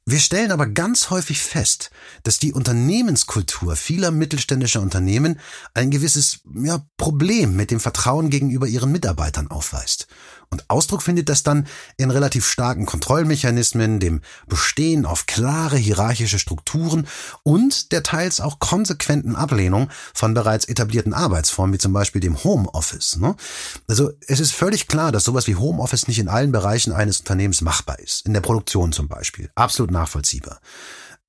Wir 0.09 0.19
stellen 0.19 0.51
aber 0.51 0.67
ganz 0.67 1.09
häufig 1.09 1.41
fest, 1.41 1.89
dass 2.23 2.39
die 2.39 2.53
Unternehmenskultur 2.53 3.75
vieler 3.75 4.11
mittelständischer 4.11 4.81
Unternehmen 4.81 5.39
ein 5.73 5.89
gewisses 5.89 6.39
ja, 6.63 6.81
Problem 6.97 7.55
mit 7.55 7.71
dem 7.71 7.81
Vertrauen 7.81 8.29
gegenüber 8.29 8.67
ihren 8.67 8.91
Mitarbeitern 8.91 9.51
aufweist. 9.51 10.07
Und 10.49 10.69
Ausdruck 10.69 11.01
findet 11.01 11.27
das 11.27 11.43
dann 11.43 11.67
in 11.97 12.09
relativ 12.09 12.47
starken 12.47 12.85
Kontrollmechanismen, 12.85 13.99
dem 13.99 14.21
Bestehen 14.47 15.05
auf 15.05 15.25
klare 15.25 15.77
hierarchische 15.77 16.39
Strukturen 16.39 17.07
und 17.43 17.91
der 17.91 18.03
teils 18.03 18.39
auch 18.39 18.59
konsequenten 18.59 19.35
Ablehnung 19.35 19.89
von 20.13 20.33
bereits 20.33 20.65
etablierten 20.65 21.13
Arbeitsformen, 21.13 21.73
wie 21.73 21.79
zum 21.79 21.91
Beispiel 21.91 22.21
dem 22.21 22.43
Homeoffice. 22.43 23.17
Ne? 23.17 23.35
Also 23.87 24.11
es 24.27 24.39
ist 24.39 24.53
völlig 24.53 24.87
klar, 24.87 25.11
dass 25.11 25.25
sowas 25.25 25.47
wie 25.47 25.55
Homeoffice 25.55 26.07
nicht 26.07 26.19
in 26.19 26.29
allen 26.29 26.51
Bereichen 26.53 26.93
eines 26.93 27.19
Unternehmens 27.19 27.61
machbar 27.61 27.99
ist. 27.99 28.25
In 28.25 28.33
der 28.33 28.41
Produktion 28.41 28.93
zum 28.93 29.09
Beispiel. 29.09 29.49
Absolut 29.55 29.91
nachvollziehbar. 29.91 30.61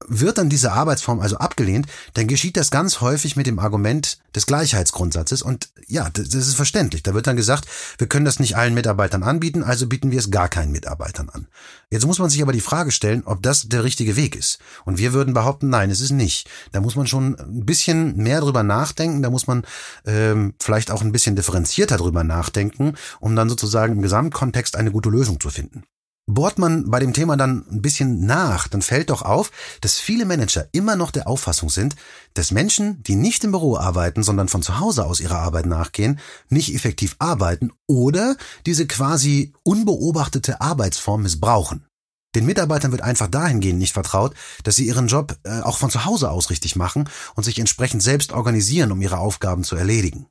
Wird 0.07 0.39
dann 0.39 0.49
diese 0.49 0.73
Arbeitsform 0.73 1.19
also 1.19 1.39
abgelehnt, 1.39 1.87
dann 2.15 2.29
geschieht 2.29 2.57
das 2.57 2.71
ganz 2.71 3.01
häufig 3.01 3.35
mit 3.35 3.49
dem 3.49 3.59
Argument 3.59 4.19
des 4.35 4.47
Gleichheitsgrundsatzes 4.47 5.43
und 5.43 5.71
ja, 5.89 6.09
das 6.11 6.35
ist 6.35 6.55
verständlich. 6.55 7.03
Da 7.03 7.15
wird 7.15 7.27
dann 7.27 7.37
gesagt, 7.37 7.67
wir 7.99 8.07
können 8.07 8.25
das 8.25 8.39
nicht 8.39 8.57
allen 8.57 8.75
Mitarbeitern 8.75 9.25
anbieten, 9.25 9.65
also 9.65 9.89
bieten 9.89 10.13
wir 10.13 10.19
es 10.21 10.31
gar 10.31 10.49
keinen 10.49 10.71
Mitarbeitern 10.71 11.29
an. 11.31 11.49
Jetzt 11.91 12.07
muss 12.07 12.21
man 12.21 12.31
sich 12.31 12.43
aber 12.43 12.53
die 12.53 12.61
Frage 12.61 12.93
stellen, 12.93 13.23
ob 13.25 13.43
das 13.43 13.69
der 13.69 13.83
richtige 13.83 14.15
Weg 14.15 14.37
ist. 14.37 14.61
Und 14.85 14.99
wir 14.99 15.13
würden 15.13 15.35
behaupten, 15.35 15.69
nein, 15.69 15.91
es 15.91 16.01
ist 16.01 16.13
nicht. 16.13 16.49
Da 16.71 16.81
muss 16.81 16.95
man 16.95 17.09
schon 17.09 17.37
ein 17.37 17.67
bisschen 17.67 18.17
mehr 18.17 18.41
drüber 18.41 18.63
nachdenken, 18.63 19.23
da 19.23 19.31
muss 19.31 19.49
man 19.49 19.65
ähm, 20.07 20.55
vielleicht 20.61 20.93
auch 20.93 21.03
ein 21.03 21.13
bisschen 21.13 21.35
differenzierter 21.35 21.97
drüber 21.97 22.23
nachdenken, 22.23 22.95
um 23.19 23.35
dann 23.35 23.49
sozusagen 23.49 23.95
im 23.95 24.03
Gesamtkontext 24.03 24.77
eine 24.77 24.93
gute 24.93 25.09
Lösung 25.09 25.41
zu 25.41 25.51
finden. 25.51 25.83
Bohrt 26.31 26.59
man 26.59 26.91
bei 26.91 27.01
dem 27.01 27.15
Thema 27.15 27.39
dann 27.39 27.65
ein 27.71 27.81
bisschen 27.81 28.27
nach, 28.27 28.69
dann 28.69 28.83
fällt 28.83 29.09
doch 29.09 29.23
auf, 29.23 29.51
dass 29.81 29.99
viele 29.99 30.27
Manager 30.27 30.69
immer 30.73 30.95
noch 30.95 31.11
der 31.11 31.27
Auffassung 31.27 31.71
sind, 31.71 31.97
dass 32.35 32.51
Menschen, 32.51 33.03
die 33.03 33.17
nicht 33.17 33.45
im 33.45 33.53
Büro 33.53 33.79
arbeiten, 33.79 34.23
sondern 34.23 34.49
von 34.49 34.61
zu 34.61 34.79
Hause 34.79 35.07
aus 35.07 35.21
ihrer 35.21 35.39
Arbeit 35.39 35.65
nachgehen, 35.65 36.21
nicht 36.51 36.75
effektiv 36.75 37.17
arbeiten 37.19 37.73
oder 37.87 38.37
diese 38.67 38.87
quasi 38.87 39.55
unbeobachtete 39.63 40.61
Arbeitsform 40.61 41.23
missbrauchen. 41.23 41.87
Den 42.35 42.45
Mitarbeitern 42.45 42.93
wird 42.93 43.01
einfach 43.01 43.29
dahingehend 43.29 43.79
nicht 43.79 43.95
vertraut, 43.95 44.35
dass 44.65 44.77
sie 44.77 44.87
ihren 44.87 45.09
Job 45.09 45.35
äh, 45.45 45.63
auch 45.63 45.79
von 45.79 45.89
zu 45.89 46.05
Hause 46.05 46.31
aus 46.31 46.51
richtig 46.51 46.77
machen 46.77 47.09
und 47.37 47.45
sich 47.45 47.59
entsprechend 47.59 48.03
selbst 48.03 48.33
organisieren, 48.33 48.93
um 48.93 49.01
ihre 49.01 49.17
Aufgaben 49.17 49.65
zu 49.65 49.77
erledigen. 49.77 50.27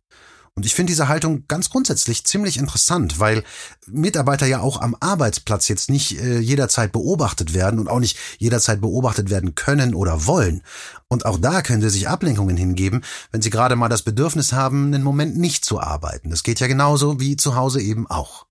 Und 0.57 0.65
ich 0.65 0.73
finde 0.73 0.89
diese 0.89 1.07
Haltung 1.07 1.43
ganz 1.47 1.69
grundsätzlich 1.69 2.23
ziemlich 2.23 2.57
interessant, 2.57 3.19
weil 3.19 3.43
Mitarbeiter 3.85 4.47
ja 4.47 4.59
auch 4.59 4.81
am 4.81 4.97
Arbeitsplatz 4.99 5.67
jetzt 5.67 5.87
nicht 5.87 6.19
äh, 6.19 6.39
jederzeit 6.39 6.91
beobachtet 6.91 7.53
werden 7.53 7.79
und 7.79 7.87
auch 7.87 7.99
nicht 7.99 8.17
jederzeit 8.39 8.81
beobachtet 8.81 9.29
werden 9.29 9.53
können 9.53 9.93
oder 9.93 10.25
wollen. 10.25 10.63
Und 11.09 11.27
auch 11.27 11.37
da 11.37 11.61
können 11.61 11.83
sie 11.83 11.91
sich 11.91 12.09
Ablenkungen 12.09 12.57
hingeben, 12.57 13.03
wenn 13.31 13.43
sie 13.43 13.51
gerade 13.51 13.75
mal 13.75 13.87
das 13.87 14.01
Bedürfnis 14.01 14.51
haben, 14.51 14.87
einen 14.87 15.03
Moment 15.03 15.37
nicht 15.37 15.63
zu 15.63 15.79
arbeiten. 15.79 16.31
Das 16.31 16.41
geht 16.41 16.59
ja 16.59 16.65
genauso 16.65 17.19
wie 17.19 17.35
zu 17.35 17.55
Hause 17.55 17.79
eben 17.79 18.07
auch. 18.07 18.46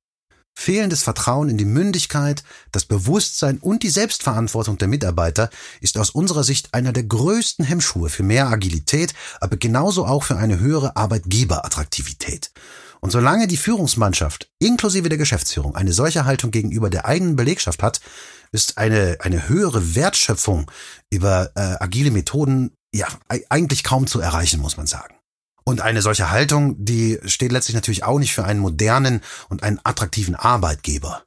Fehlendes 0.59 1.03
Vertrauen 1.03 1.51
in 1.51 1.59
die 1.59 1.67
Mündigkeit, 1.67 2.43
das 2.73 2.87
Bewusstsein 2.87 3.59
und 3.59 3.83
die 3.83 3.91
Selbstverantwortung 3.91 4.79
der 4.79 4.89
Mitarbeiter 4.89 5.51
ist 5.83 5.99
aus 5.99 6.09
unserer 6.09 6.45
Sicht 6.45 6.73
einer 6.73 6.93
der 6.93 7.05
größten 7.05 7.65
Hemmschuhe 7.65 8.09
für 8.09 8.23
mehr 8.23 8.49
Agilität, 8.49 9.13
aber 9.39 9.59
genauso 9.59 10.07
auch 10.07 10.25
für 10.25 10.39
eine 10.39 10.59
höhere 10.59 10.97
Arbeitgeberattraktivität. 10.97 12.51
Und 13.01 13.11
solange 13.11 13.47
die 13.47 13.59
Führungsmannschaft 13.59 14.49
inklusive 14.59 15.11
der 15.11 15.19
Geschäftsführung 15.19 15.77
eine 15.77 15.93
solche 15.93 16.25
Haltung 16.25 16.51
gegenüber 16.51 16.89
der 16.89 17.05
eigenen 17.05 17.37
Belegschaft 17.37 17.83
hat, 17.83 18.01
ist 18.51 18.79
eine, 18.79 19.19
eine 19.21 19.51
höhere 19.51 19.95
Wertschöpfung 19.95 20.71
über 21.11 21.51
äh, 21.55 21.77
agile 21.81 22.11
Methoden 22.11 22.73
ja 22.95 23.07
eigentlich 23.51 23.85
kaum 23.85 24.07
zu 24.07 24.21
erreichen, 24.21 24.61
muss 24.61 24.79
man 24.79 24.87
sagen. 24.87 25.16
Und 25.69 25.81
eine 25.81 26.01
solche 26.01 26.31
Haltung, 26.31 26.77
die 26.79 27.19
steht 27.25 27.51
letztlich 27.51 27.75
natürlich 27.75 28.05
auch 28.05 28.21
nicht 28.21 28.33
für 28.33 28.45
einen 28.45 28.61
modernen 28.61 29.21
und 29.49 29.65
einen 29.65 29.81
attraktiven 29.83 30.37
Arbeitgeber. 30.37 31.25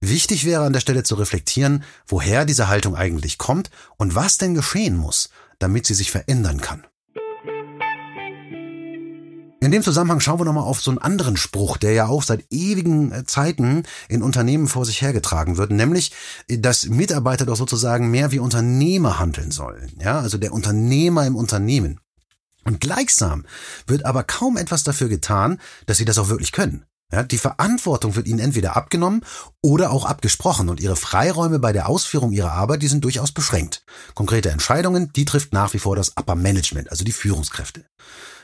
Wichtig 0.00 0.46
wäre 0.46 0.64
an 0.64 0.72
der 0.72 0.80
Stelle 0.80 1.02
zu 1.02 1.14
reflektieren, 1.14 1.84
woher 2.06 2.46
diese 2.46 2.68
Haltung 2.68 2.96
eigentlich 2.96 3.36
kommt 3.36 3.70
und 3.98 4.14
was 4.14 4.38
denn 4.38 4.54
geschehen 4.54 4.96
muss, 4.96 5.28
damit 5.58 5.84
sie 5.86 5.94
sich 5.94 6.10
verändern 6.10 6.62
kann. 6.62 6.86
In 9.60 9.72
dem 9.72 9.82
Zusammenhang 9.82 10.20
schauen 10.20 10.38
wir 10.38 10.44
nochmal 10.44 10.64
auf 10.64 10.80
so 10.80 10.90
einen 10.90 10.98
anderen 10.98 11.36
Spruch, 11.36 11.76
der 11.76 11.92
ja 11.92 12.06
auch 12.06 12.22
seit 12.22 12.44
ewigen 12.50 13.10
äh, 13.12 13.24
Zeiten 13.24 13.82
in 14.08 14.22
Unternehmen 14.22 14.68
vor 14.68 14.86
sich 14.86 15.02
hergetragen 15.02 15.56
wird, 15.56 15.70
nämlich, 15.70 16.12
dass 16.48 16.86
Mitarbeiter 16.86 17.44
doch 17.44 17.56
sozusagen 17.56 18.10
mehr 18.10 18.32
wie 18.32 18.38
Unternehmer 18.38 19.18
handeln 19.18 19.50
sollen. 19.50 19.92
Ja, 20.00 20.20
also 20.20 20.38
der 20.38 20.52
Unternehmer 20.52 21.26
im 21.26 21.36
Unternehmen. 21.36 22.00
Und 22.66 22.80
gleichsam 22.80 23.46
wird 23.86 24.04
aber 24.04 24.24
kaum 24.24 24.56
etwas 24.56 24.82
dafür 24.82 25.08
getan, 25.08 25.60
dass 25.86 25.98
sie 25.98 26.04
das 26.04 26.18
auch 26.18 26.28
wirklich 26.28 26.52
können. 26.52 26.84
Ja, 27.12 27.22
die 27.22 27.38
Verantwortung 27.38 28.16
wird 28.16 28.26
ihnen 28.26 28.40
entweder 28.40 28.76
abgenommen 28.76 29.24
oder 29.62 29.92
auch 29.92 30.04
abgesprochen 30.04 30.68
und 30.68 30.80
ihre 30.80 30.96
Freiräume 30.96 31.60
bei 31.60 31.72
der 31.72 31.88
Ausführung 31.88 32.32
ihrer 32.32 32.50
Arbeit, 32.50 32.82
die 32.82 32.88
sind 32.88 33.04
durchaus 33.04 33.30
beschränkt. 33.30 33.84
Konkrete 34.14 34.50
Entscheidungen, 34.50 35.12
die 35.14 35.24
trifft 35.24 35.52
nach 35.52 35.72
wie 35.72 35.78
vor 35.78 35.94
das 35.94 36.16
Upper 36.16 36.34
Management, 36.34 36.90
also 36.90 37.04
die 37.04 37.12
Führungskräfte. 37.12 37.84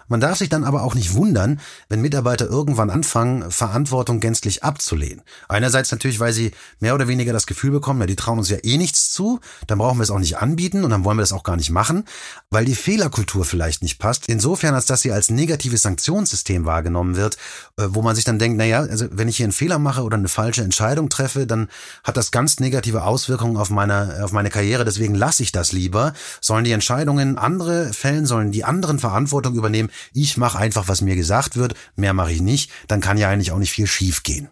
Man 0.08 0.20
darf 0.20 0.38
sich 0.38 0.48
dann 0.48 0.64
aber 0.64 0.82
auch 0.82 0.94
nicht 0.94 1.14
wundern, 1.14 1.60
wenn 1.88 2.00
Mitarbeiter 2.00 2.46
irgendwann 2.46 2.90
anfangen, 2.90 3.50
Verantwortung 3.50 4.20
gänzlich 4.20 4.64
abzulehnen. 4.64 5.22
Einerseits 5.48 5.90
natürlich, 5.90 6.20
weil 6.20 6.32
sie 6.32 6.52
mehr 6.80 6.94
oder 6.94 7.08
weniger 7.08 7.32
das 7.32 7.46
Gefühl 7.46 7.70
bekommen, 7.70 8.00
ja, 8.00 8.06
die 8.06 8.16
trauen 8.16 8.38
uns 8.38 8.50
ja 8.50 8.58
eh 8.62 8.76
nichts 8.76 9.12
zu, 9.12 9.40
dann 9.66 9.78
brauchen 9.78 9.98
wir 9.98 10.04
es 10.04 10.10
auch 10.10 10.18
nicht 10.18 10.38
anbieten 10.38 10.84
und 10.84 10.90
dann 10.90 11.04
wollen 11.04 11.16
wir 11.16 11.22
das 11.22 11.32
auch 11.32 11.44
gar 11.44 11.56
nicht 11.56 11.70
machen, 11.70 12.04
weil 12.50 12.64
die 12.64 12.74
Fehlerkultur 12.74 13.44
vielleicht 13.44 13.82
nicht 13.82 13.98
passt. 13.98 14.28
Insofern, 14.28 14.74
als 14.74 14.86
dass 14.86 15.02
sie 15.02 15.12
als 15.12 15.30
negatives 15.30 15.82
Sanktionssystem 15.82 16.64
wahrgenommen 16.64 17.16
wird, 17.16 17.36
äh, 17.78 17.84
wo 17.88 18.02
man 18.02 18.14
sich 18.14 18.24
dann 18.24 18.38
denkt, 18.38 18.58
na 18.58 18.64
ja, 18.64 18.80
also 18.80 19.06
wenn 19.10 19.28
ich 19.28 19.36
hier 19.36 19.44
einen 19.44 19.52
Fehler 19.52 19.78
mache 19.78 20.02
oder 20.02 20.16
eine 20.16 20.28
falsche 20.28 20.62
Entscheidung 20.62 21.08
treffe, 21.08 21.46
dann 21.46 21.68
hat 22.04 22.16
das 22.16 22.30
ganz 22.30 22.60
negative 22.60 23.04
Auswirkungen 23.04 23.56
auf 23.56 23.70
meine, 23.70 24.20
auf 24.22 24.32
meine 24.32 24.50
Karriere, 24.50 24.84
deswegen 24.84 25.14
lasse 25.14 25.42
ich 25.42 25.52
das 25.52 25.72
lieber. 25.72 26.12
Sollen 26.40 26.64
die 26.64 26.72
Entscheidungen 26.72 27.38
andere 27.38 27.92
fällen, 27.92 28.26
sollen 28.26 28.52
die 28.52 28.64
anderen 28.64 28.98
Verantwortung 28.98 29.54
übernehmen, 29.54 29.90
ich 30.12 30.36
mache 30.36 30.58
einfach, 30.58 30.88
was 30.88 31.00
mir 31.00 31.16
gesagt 31.16 31.56
wird, 31.56 31.74
mehr 31.96 32.14
mache 32.14 32.32
ich 32.32 32.40
nicht, 32.40 32.70
dann 32.88 33.00
kann 33.00 33.18
ja 33.18 33.28
eigentlich 33.28 33.52
auch 33.52 33.58
nicht 33.58 33.72
viel 33.72 33.86
schief 33.86 34.22
gehen. 34.22 34.50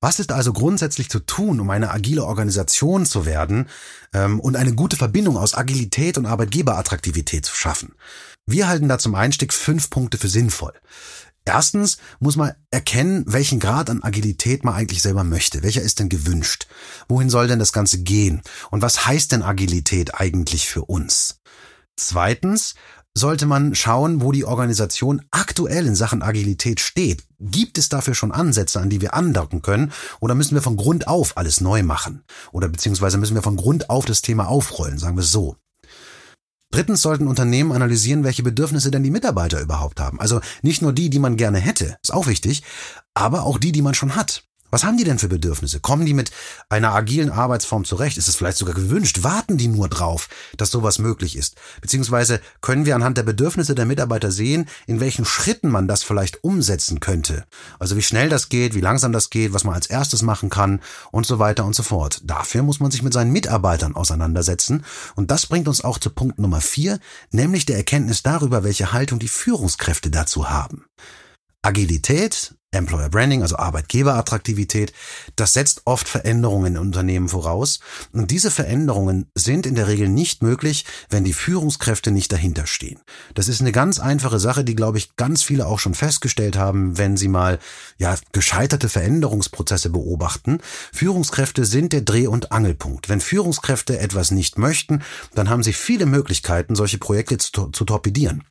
Was 0.00 0.20
ist 0.20 0.30
also 0.30 0.52
grundsätzlich 0.52 1.10
zu 1.10 1.18
tun, 1.18 1.58
um 1.58 1.70
eine 1.70 1.90
agile 1.90 2.24
Organisation 2.24 3.04
zu 3.04 3.26
werden 3.26 3.68
ähm, 4.14 4.38
und 4.38 4.54
eine 4.54 4.74
gute 4.74 4.96
Verbindung 4.96 5.36
aus 5.36 5.54
Agilität 5.54 6.18
und 6.18 6.26
Arbeitgeberattraktivität 6.26 7.44
zu 7.44 7.54
schaffen? 7.54 7.94
Wir 8.46 8.68
halten 8.68 8.88
da 8.88 8.98
zum 8.98 9.16
Einstieg 9.16 9.52
fünf 9.52 9.90
Punkte 9.90 10.16
für 10.16 10.28
sinnvoll. 10.28 10.72
Erstens 11.44 11.96
muss 12.20 12.36
man 12.36 12.52
erkennen, 12.70 13.24
welchen 13.26 13.58
Grad 13.58 13.90
an 13.90 14.02
Agilität 14.02 14.64
man 14.64 14.74
eigentlich 14.74 15.02
selber 15.02 15.24
möchte. 15.24 15.62
Welcher 15.62 15.82
ist 15.82 15.98
denn 15.98 16.10
gewünscht? 16.10 16.68
Wohin 17.08 17.30
soll 17.30 17.48
denn 17.48 17.58
das 17.58 17.72
Ganze 17.72 18.02
gehen? 18.02 18.42
Und 18.70 18.82
was 18.82 19.06
heißt 19.06 19.32
denn 19.32 19.42
Agilität 19.42 20.14
eigentlich 20.14 20.68
für 20.68 20.84
uns? 20.84 21.40
Zweitens 21.96 22.74
sollte 23.16 23.46
man 23.46 23.74
schauen, 23.74 24.22
wo 24.22 24.32
die 24.32 24.44
Organisation 24.44 25.22
aktuell 25.30 25.86
in 25.86 25.94
Sachen 25.94 26.22
Agilität 26.22 26.80
steht. 26.80 27.24
Gibt 27.40 27.78
es 27.78 27.88
dafür 27.88 28.14
schon 28.14 28.32
Ansätze, 28.32 28.80
an 28.80 28.90
die 28.90 29.00
wir 29.00 29.14
andocken 29.14 29.62
können? 29.62 29.92
Oder 30.20 30.34
müssen 30.34 30.54
wir 30.54 30.62
von 30.62 30.76
Grund 30.76 31.08
auf 31.08 31.36
alles 31.36 31.60
neu 31.60 31.82
machen? 31.82 32.24
Oder 32.52 32.68
beziehungsweise 32.68 33.18
müssen 33.18 33.34
wir 33.34 33.42
von 33.42 33.56
Grund 33.56 33.90
auf 33.90 34.04
das 34.04 34.22
Thema 34.22 34.48
aufrollen, 34.48 34.98
sagen 34.98 35.16
wir 35.16 35.22
es 35.22 35.32
so. 35.32 35.56
Drittens 36.70 37.00
sollten 37.00 37.28
Unternehmen 37.28 37.72
analysieren, 37.72 38.24
welche 38.24 38.42
Bedürfnisse 38.42 38.90
denn 38.90 39.02
die 39.02 39.10
Mitarbeiter 39.10 39.60
überhaupt 39.60 40.00
haben. 40.00 40.20
Also 40.20 40.40
nicht 40.62 40.82
nur 40.82 40.92
die, 40.92 41.08
die 41.08 41.18
man 41.18 41.36
gerne 41.36 41.58
hätte, 41.58 41.96
ist 42.02 42.12
auch 42.12 42.26
wichtig, 42.26 42.62
aber 43.14 43.44
auch 43.44 43.58
die, 43.58 43.72
die 43.72 43.82
man 43.82 43.94
schon 43.94 44.16
hat. 44.16 44.47
Was 44.70 44.84
haben 44.84 44.98
die 44.98 45.04
denn 45.04 45.18
für 45.18 45.28
Bedürfnisse? 45.28 45.80
Kommen 45.80 46.04
die 46.04 46.14
mit 46.14 46.30
einer 46.68 46.92
agilen 46.94 47.30
Arbeitsform 47.30 47.84
zurecht? 47.84 48.18
Ist 48.18 48.28
es 48.28 48.36
vielleicht 48.36 48.58
sogar 48.58 48.74
gewünscht? 48.74 49.22
Warten 49.22 49.56
die 49.56 49.68
nur 49.68 49.88
drauf, 49.88 50.28
dass 50.56 50.70
sowas 50.70 50.98
möglich 50.98 51.36
ist? 51.36 51.56
Beziehungsweise 51.80 52.40
können 52.60 52.84
wir 52.84 52.94
anhand 52.94 53.16
der 53.16 53.22
Bedürfnisse 53.22 53.74
der 53.74 53.86
Mitarbeiter 53.86 54.30
sehen, 54.30 54.68
in 54.86 55.00
welchen 55.00 55.24
Schritten 55.24 55.70
man 55.70 55.88
das 55.88 56.02
vielleicht 56.02 56.44
umsetzen 56.44 57.00
könnte? 57.00 57.44
Also 57.78 57.96
wie 57.96 58.02
schnell 58.02 58.28
das 58.28 58.48
geht, 58.48 58.74
wie 58.74 58.80
langsam 58.80 59.12
das 59.12 59.30
geht, 59.30 59.52
was 59.52 59.64
man 59.64 59.74
als 59.74 59.86
erstes 59.86 60.22
machen 60.22 60.50
kann 60.50 60.80
und 61.10 61.26
so 61.26 61.38
weiter 61.38 61.64
und 61.64 61.74
so 61.74 61.82
fort. 61.82 62.20
Dafür 62.24 62.62
muss 62.62 62.80
man 62.80 62.90
sich 62.90 63.02
mit 63.02 63.12
seinen 63.12 63.32
Mitarbeitern 63.32 63.96
auseinandersetzen. 63.96 64.84
Und 65.14 65.30
das 65.30 65.46
bringt 65.46 65.68
uns 65.68 65.82
auch 65.82 65.98
zu 65.98 66.10
Punkt 66.10 66.38
Nummer 66.38 66.60
vier, 66.60 66.98
nämlich 67.30 67.64
der 67.66 67.76
Erkenntnis 67.76 68.22
darüber, 68.22 68.64
welche 68.64 68.92
Haltung 68.92 69.18
die 69.18 69.28
Führungskräfte 69.28 70.10
dazu 70.10 70.50
haben. 70.50 70.84
Agilität, 71.62 72.54
Employer 72.70 73.08
Branding, 73.08 73.40
also 73.40 73.56
Arbeitgeberattraktivität, 73.56 74.92
das 75.36 75.54
setzt 75.54 75.82
oft 75.86 76.06
Veränderungen 76.06 76.74
in 76.74 76.78
Unternehmen 76.78 77.30
voraus. 77.30 77.80
Und 78.12 78.30
diese 78.30 78.50
Veränderungen 78.50 79.30
sind 79.34 79.64
in 79.64 79.74
der 79.74 79.88
Regel 79.88 80.08
nicht 80.08 80.42
möglich, 80.42 80.84
wenn 81.08 81.24
die 81.24 81.32
Führungskräfte 81.32 82.10
nicht 82.10 82.30
dahinter 82.30 82.66
stehen. 82.66 83.00
Das 83.34 83.48
ist 83.48 83.62
eine 83.62 83.72
ganz 83.72 83.98
einfache 83.98 84.38
Sache, 84.38 84.64
die, 84.64 84.74
glaube 84.76 84.98
ich, 84.98 85.16
ganz 85.16 85.42
viele 85.42 85.66
auch 85.66 85.78
schon 85.78 85.94
festgestellt 85.94 86.58
haben, 86.58 86.98
wenn 86.98 87.16
sie 87.16 87.28
mal, 87.28 87.58
ja, 87.96 88.14
gescheiterte 88.32 88.90
Veränderungsprozesse 88.90 89.88
beobachten. 89.88 90.58
Führungskräfte 90.92 91.64
sind 91.64 91.94
der 91.94 92.02
Dreh- 92.02 92.26
und 92.26 92.52
Angelpunkt. 92.52 93.08
Wenn 93.08 93.22
Führungskräfte 93.22 93.98
etwas 93.98 94.30
nicht 94.30 94.58
möchten, 94.58 95.02
dann 95.34 95.48
haben 95.48 95.62
sie 95.62 95.72
viele 95.72 96.04
Möglichkeiten, 96.04 96.76
solche 96.76 96.98
Projekte 96.98 97.38
zu, 97.38 97.68
zu 97.68 97.84
torpedieren. 97.86 98.44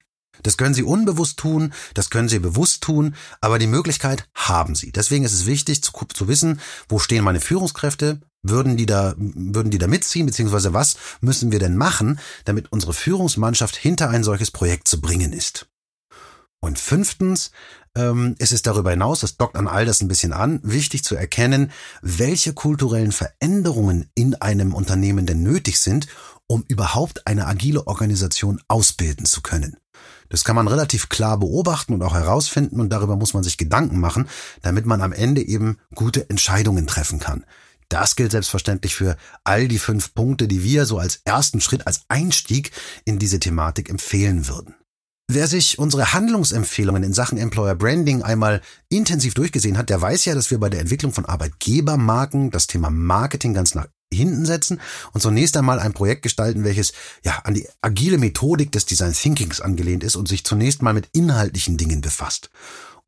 Das 0.44 0.58
können 0.58 0.74
Sie 0.74 0.84
unbewusst 0.84 1.38
tun, 1.38 1.74
das 1.94 2.10
können 2.10 2.30
Sie 2.30 2.40
bewusst 2.40 2.84
tun, 2.84 3.16
aber 3.42 3.60
die 3.60 3.68
Möglichkeit 3.68 4.28
haben 4.34 4.76
Sie. 4.76 4.92
Deswegen 4.92 5.26
ist 5.26 5.34
es 5.34 5.46
wichtig 5.46 5.84
zu, 5.84 5.92
zu 6.14 6.28
wissen, 6.28 6.60
wo 6.90 7.00
stehen 7.00 7.24
meine 7.24 7.42
Führungskräfte, 7.42 8.22
würden 8.44 8.78
die 8.78 8.86
da, 8.86 9.14
würden 9.18 9.72
die 9.72 9.78
da 9.78 9.88
mitziehen, 9.88 10.26
beziehungsweise 10.26 10.74
was 10.74 10.98
müssen 11.22 11.52
wir 11.52 11.60
denn 11.60 11.76
machen, 11.76 12.20
damit 12.46 12.72
unsere 12.72 12.94
Führungsmannschaft 12.94 13.76
hinter 13.76 14.10
ein 14.10 14.24
solches 14.24 14.52
Projekt 14.52 14.88
zu 14.88 15.02
bringen 15.02 15.34
ist. 15.34 15.68
Und 16.60 16.80
fünftens 16.80 17.52
ähm, 17.96 18.36
ist 18.40 18.52
es 18.52 18.62
darüber 18.62 18.92
hinaus, 18.92 19.20
das 19.20 19.38
dockt 19.38 19.56
an 19.56 19.68
all 19.68 19.86
das 19.86 20.02
ein 20.02 20.08
bisschen 20.08 20.34
an, 20.34 20.60
wichtig 20.64 21.04
zu 21.04 21.16
erkennen, 21.16 21.72
welche 22.02 22.54
kulturellen 22.54 23.12
Veränderungen 23.12 24.10
in 24.16 24.36
einem 24.36 24.74
Unternehmen 24.74 25.26
denn 25.26 25.44
nötig 25.44 25.80
sind, 25.80 26.08
um 26.48 26.64
überhaupt 26.68 27.28
eine 27.28 27.46
agile 27.46 27.86
Organisation 27.88 28.62
ausbilden 28.68 29.26
zu 29.26 29.42
können. 29.42 29.78
Das 30.30 30.44
kann 30.44 30.56
man 30.56 30.68
relativ 30.68 31.10
klar 31.10 31.38
beobachten 31.38 31.94
und 31.94 32.04
auch 32.04 32.14
herausfinden 32.14 32.80
und 32.80 32.90
darüber 32.90 33.16
muss 33.16 33.34
man 33.34 33.44
sich 33.44 33.58
Gedanken 33.58 34.00
machen, 34.00 34.28
damit 34.62 34.86
man 34.86 35.02
am 35.02 35.14
Ende 35.14 35.42
eben 35.42 35.78
gute 35.96 36.30
Entscheidungen 36.30 36.88
treffen 36.88 37.20
kann. 37.20 37.46
Das 37.90 38.16
gilt 38.16 38.32
selbstverständlich 38.32 38.96
für 38.96 39.16
all 39.44 39.68
die 39.68 39.80
fünf 39.80 40.14
Punkte, 40.14 40.48
die 40.48 40.64
wir 40.64 40.86
so 40.86 40.98
als 40.98 41.22
ersten 41.24 41.62
Schritt, 41.62 41.88
als 41.88 42.02
Einstieg 42.10 42.72
in 43.06 43.18
diese 43.18 43.40
Thematik 43.40 43.90
empfehlen 43.90 44.48
würden. 44.48 44.76
Wer 45.30 45.48
sich 45.48 45.78
unsere 45.78 46.14
Handlungsempfehlungen 46.14 47.04
in 47.04 47.14
Sachen 47.14 47.38
Employer 47.38 47.76
Branding 47.76 48.24
einmal 48.24 48.62
intensiv 48.88 49.34
durchgesehen 49.34 49.78
hat, 49.78 49.90
der 49.90 50.02
weiß 50.02 50.24
ja, 50.24 50.36
dass 50.36 50.52
wir 50.52 50.58
bei 50.58 50.70
der 50.70 50.80
Entwicklung 50.80 51.12
von 51.12 51.26
Arbeitgebermarken 51.26 52.50
das 52.50 52.68
Thema 52.68 52.90
Marketing 52.90 53.54
ganz 53.54 53.76
nach 53.76 53.88
hinten 54.14 54.46
setzen 54.46 54.80
und 55.14 55.22
zunächst 55.22 55.58
einmal 55.58 55.80
ein 55.80 55.94
Projekt 55.94 56.22
gestalten, 56.22 56.64
welches 56.64 56.94
ja 57.24 57.40
an 57.44 57.54
die 57.54 57.68
agile 57.82 58.18
Methodik 58.18 58.72
des 58.72 58.86
Design 58.86 59.14
Thinkings 59.14 59.62
angelehnt 59.62 60.04
ist 60.04 60.16
und 60.16 60.28
sich 60.28 60.44
zunächst 60.44 60.82
mal 60.82 60.94
mit 60.94 61.10
inhaltlichen 61.14 61.78
Dingen 61.78 62.02
befasst. 62.02 62.50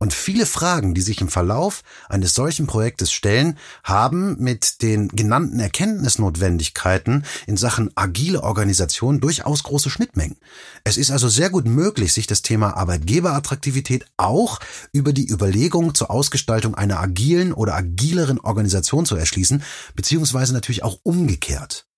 Und 0.02 0.14
viele 0.14 0.46
Fragen, 0.46 0.94
die 0.94 1.02
sich 1.02 1.20
im 1.20 1.28
Verlauf 1.28 1.84
eines 2.08 2.34
solchen 2.34 2.68
Projektes 2.68 3.12
stellen, 3.12 3.58
haben 3.84 4.38
mit 4.40 4.82
den 4.82 5.10
genannten 5.10 5.60
Erkenntnisnotwendigkeiten 5.60 7.26
in 7.48 7.58
Sachen 7.58 7.92
agile 7.96 8.42
Organisation 8.44 9.20
durchaus 9.20 9.64
große 9.64 9.90
Schnittmengen. 9.90 10.38
Es 10.86 10.96
ist 10.96 11.12
also 11.12 11.28
sehr 11.28 11.50
gut 11.50 11.66
möglich, 11.66 12.14
sich 12.14 12.28
das 12.28 12.44
Thema 12.44 12.78
Arbeitgeberattraktivität 12.78 14.06
auch 14.16 14.62
über 14.94 15.12
die 15.12 15.28
Überlegung 15.28 15.94
zur 15.94 16.12
Ausgestaltung 16.12 16.76
einer 16.76 17.02
agilen 17.02 17.52
oder 17.52 17.76
agileren 17.76 18.40
Organisation 18.40 19.06
zu 19.06 19.18
erschließen, 19.18 19.64
beziehungsweise 19.98 20.54
natürlich 20.54 20.84
auch 20.84 21.00
umgekehrt. 21.04 21.89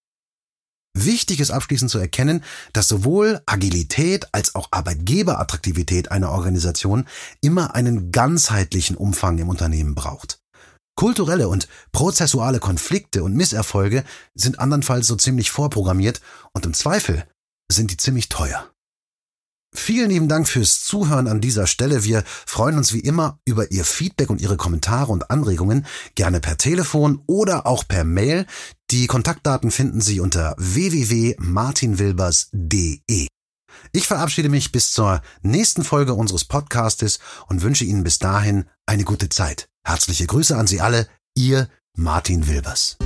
Wichtig 0.94 1.40
ist 1.40 1.52
abschließend 1.52 1.90
zu 1.90 2.00
erkennen, 2.00 2.44
dass 2.74 2.88
sowohl 2.88 3.42
Agilität 3.46 4.28
als 4.34 4.56
auch 4.56 4.68
Arbeitgeberattraktivität 4.72 6.12
einer 6.12 6.32
Organisation 6.32 7.08
immer 7.40 7.76
einen 7.76 8.12
ganzheitlichen 8.12 8.98
Umfang 8.98 9.38
im 9.38 9.48
Unternehmen 9.48 9.96
braucht. 9.96 10.42
Kulturelle 10.96 11.48
und 11.48 11.70
prozessuale 11.94 12.60
Konflikte 12.60 13.24
und 13.24 13.36
Misserfolge 13.36 14.04
sind 14.36 14.60
andernfalls 14.60 15.08
so 15.08 15.16
ziemlich 15.16 15.50
vorprogrammiert 15.50 16.22
und 16.54 16.66
im 16.66 16.74
Zweifel 16.74 17.26
sind 17.72 17.92
die 17.92 17.98
ziemlich 17.98 18.28
teuer. 18.28 18.70
Vielen 19.74 20.10
lieben 20.10 20.28
Dank 20.28 20.50
fürs 20.50 20.84
Zuhören 20.84 21.30
an 21.30 21.40
dieser 21.40 21.66
Stelle. 21.66 22.04
Wir 22.04 22.24
freuen 22.26 22.78
uns 22.78 22.92
wie 22.92 23.00
immer 23.00 23.40
über 23.46 23.72
Ihr 23.72 23.86
Feedback 23.86 24.30
und 24.30 24.42
Ihre 24.42 24.58
Kommentare 24.58 25.14
und 25.14 25.32
Anregungen, 25.32 25.86
gerne 26.16 26.42
per 26.42 26.58
Telefon 26.58 27.24
oder 27.26 27.66
auch 27.66 27.88
per 27.88 28.04
Mail. 28.04 28.46
Die 28.92 29.08
Kontaktdaten 29.08 29.72
finden 29.72 30.02
Sie 30.02 30.20
unter 30.20 30.54
www.martinwilbers.de. 30.58 33.28
Ich 33.94 34.06
verabschiede 34.06 34.50
mich 34.50 34.74
bis 34.74 34.92
zur 34.92 35.22
nächsten 35.42 35.86
Folge 35.86 36.14
unseres 36.14 36.44
Podcastes 36.44 37.20
und 37.48 37.62
wünsche 37.62 37.86
Ihnen 37.86 38.04
bis 38.04 38.20
dahin 38.20 38.66
eine 38.86 39.06
gute 39.06 39.30
Zeit. 39.30 39.70
Herzliche 39.86 40.28
Grüße 40.28 40.58
an 40.58 40.68
Sie 40.68 40.82
alle, 40.82 41.08
Ihr 41.36 41.70
Martin 41.96 42.50
Wilbers. 42.50 42.98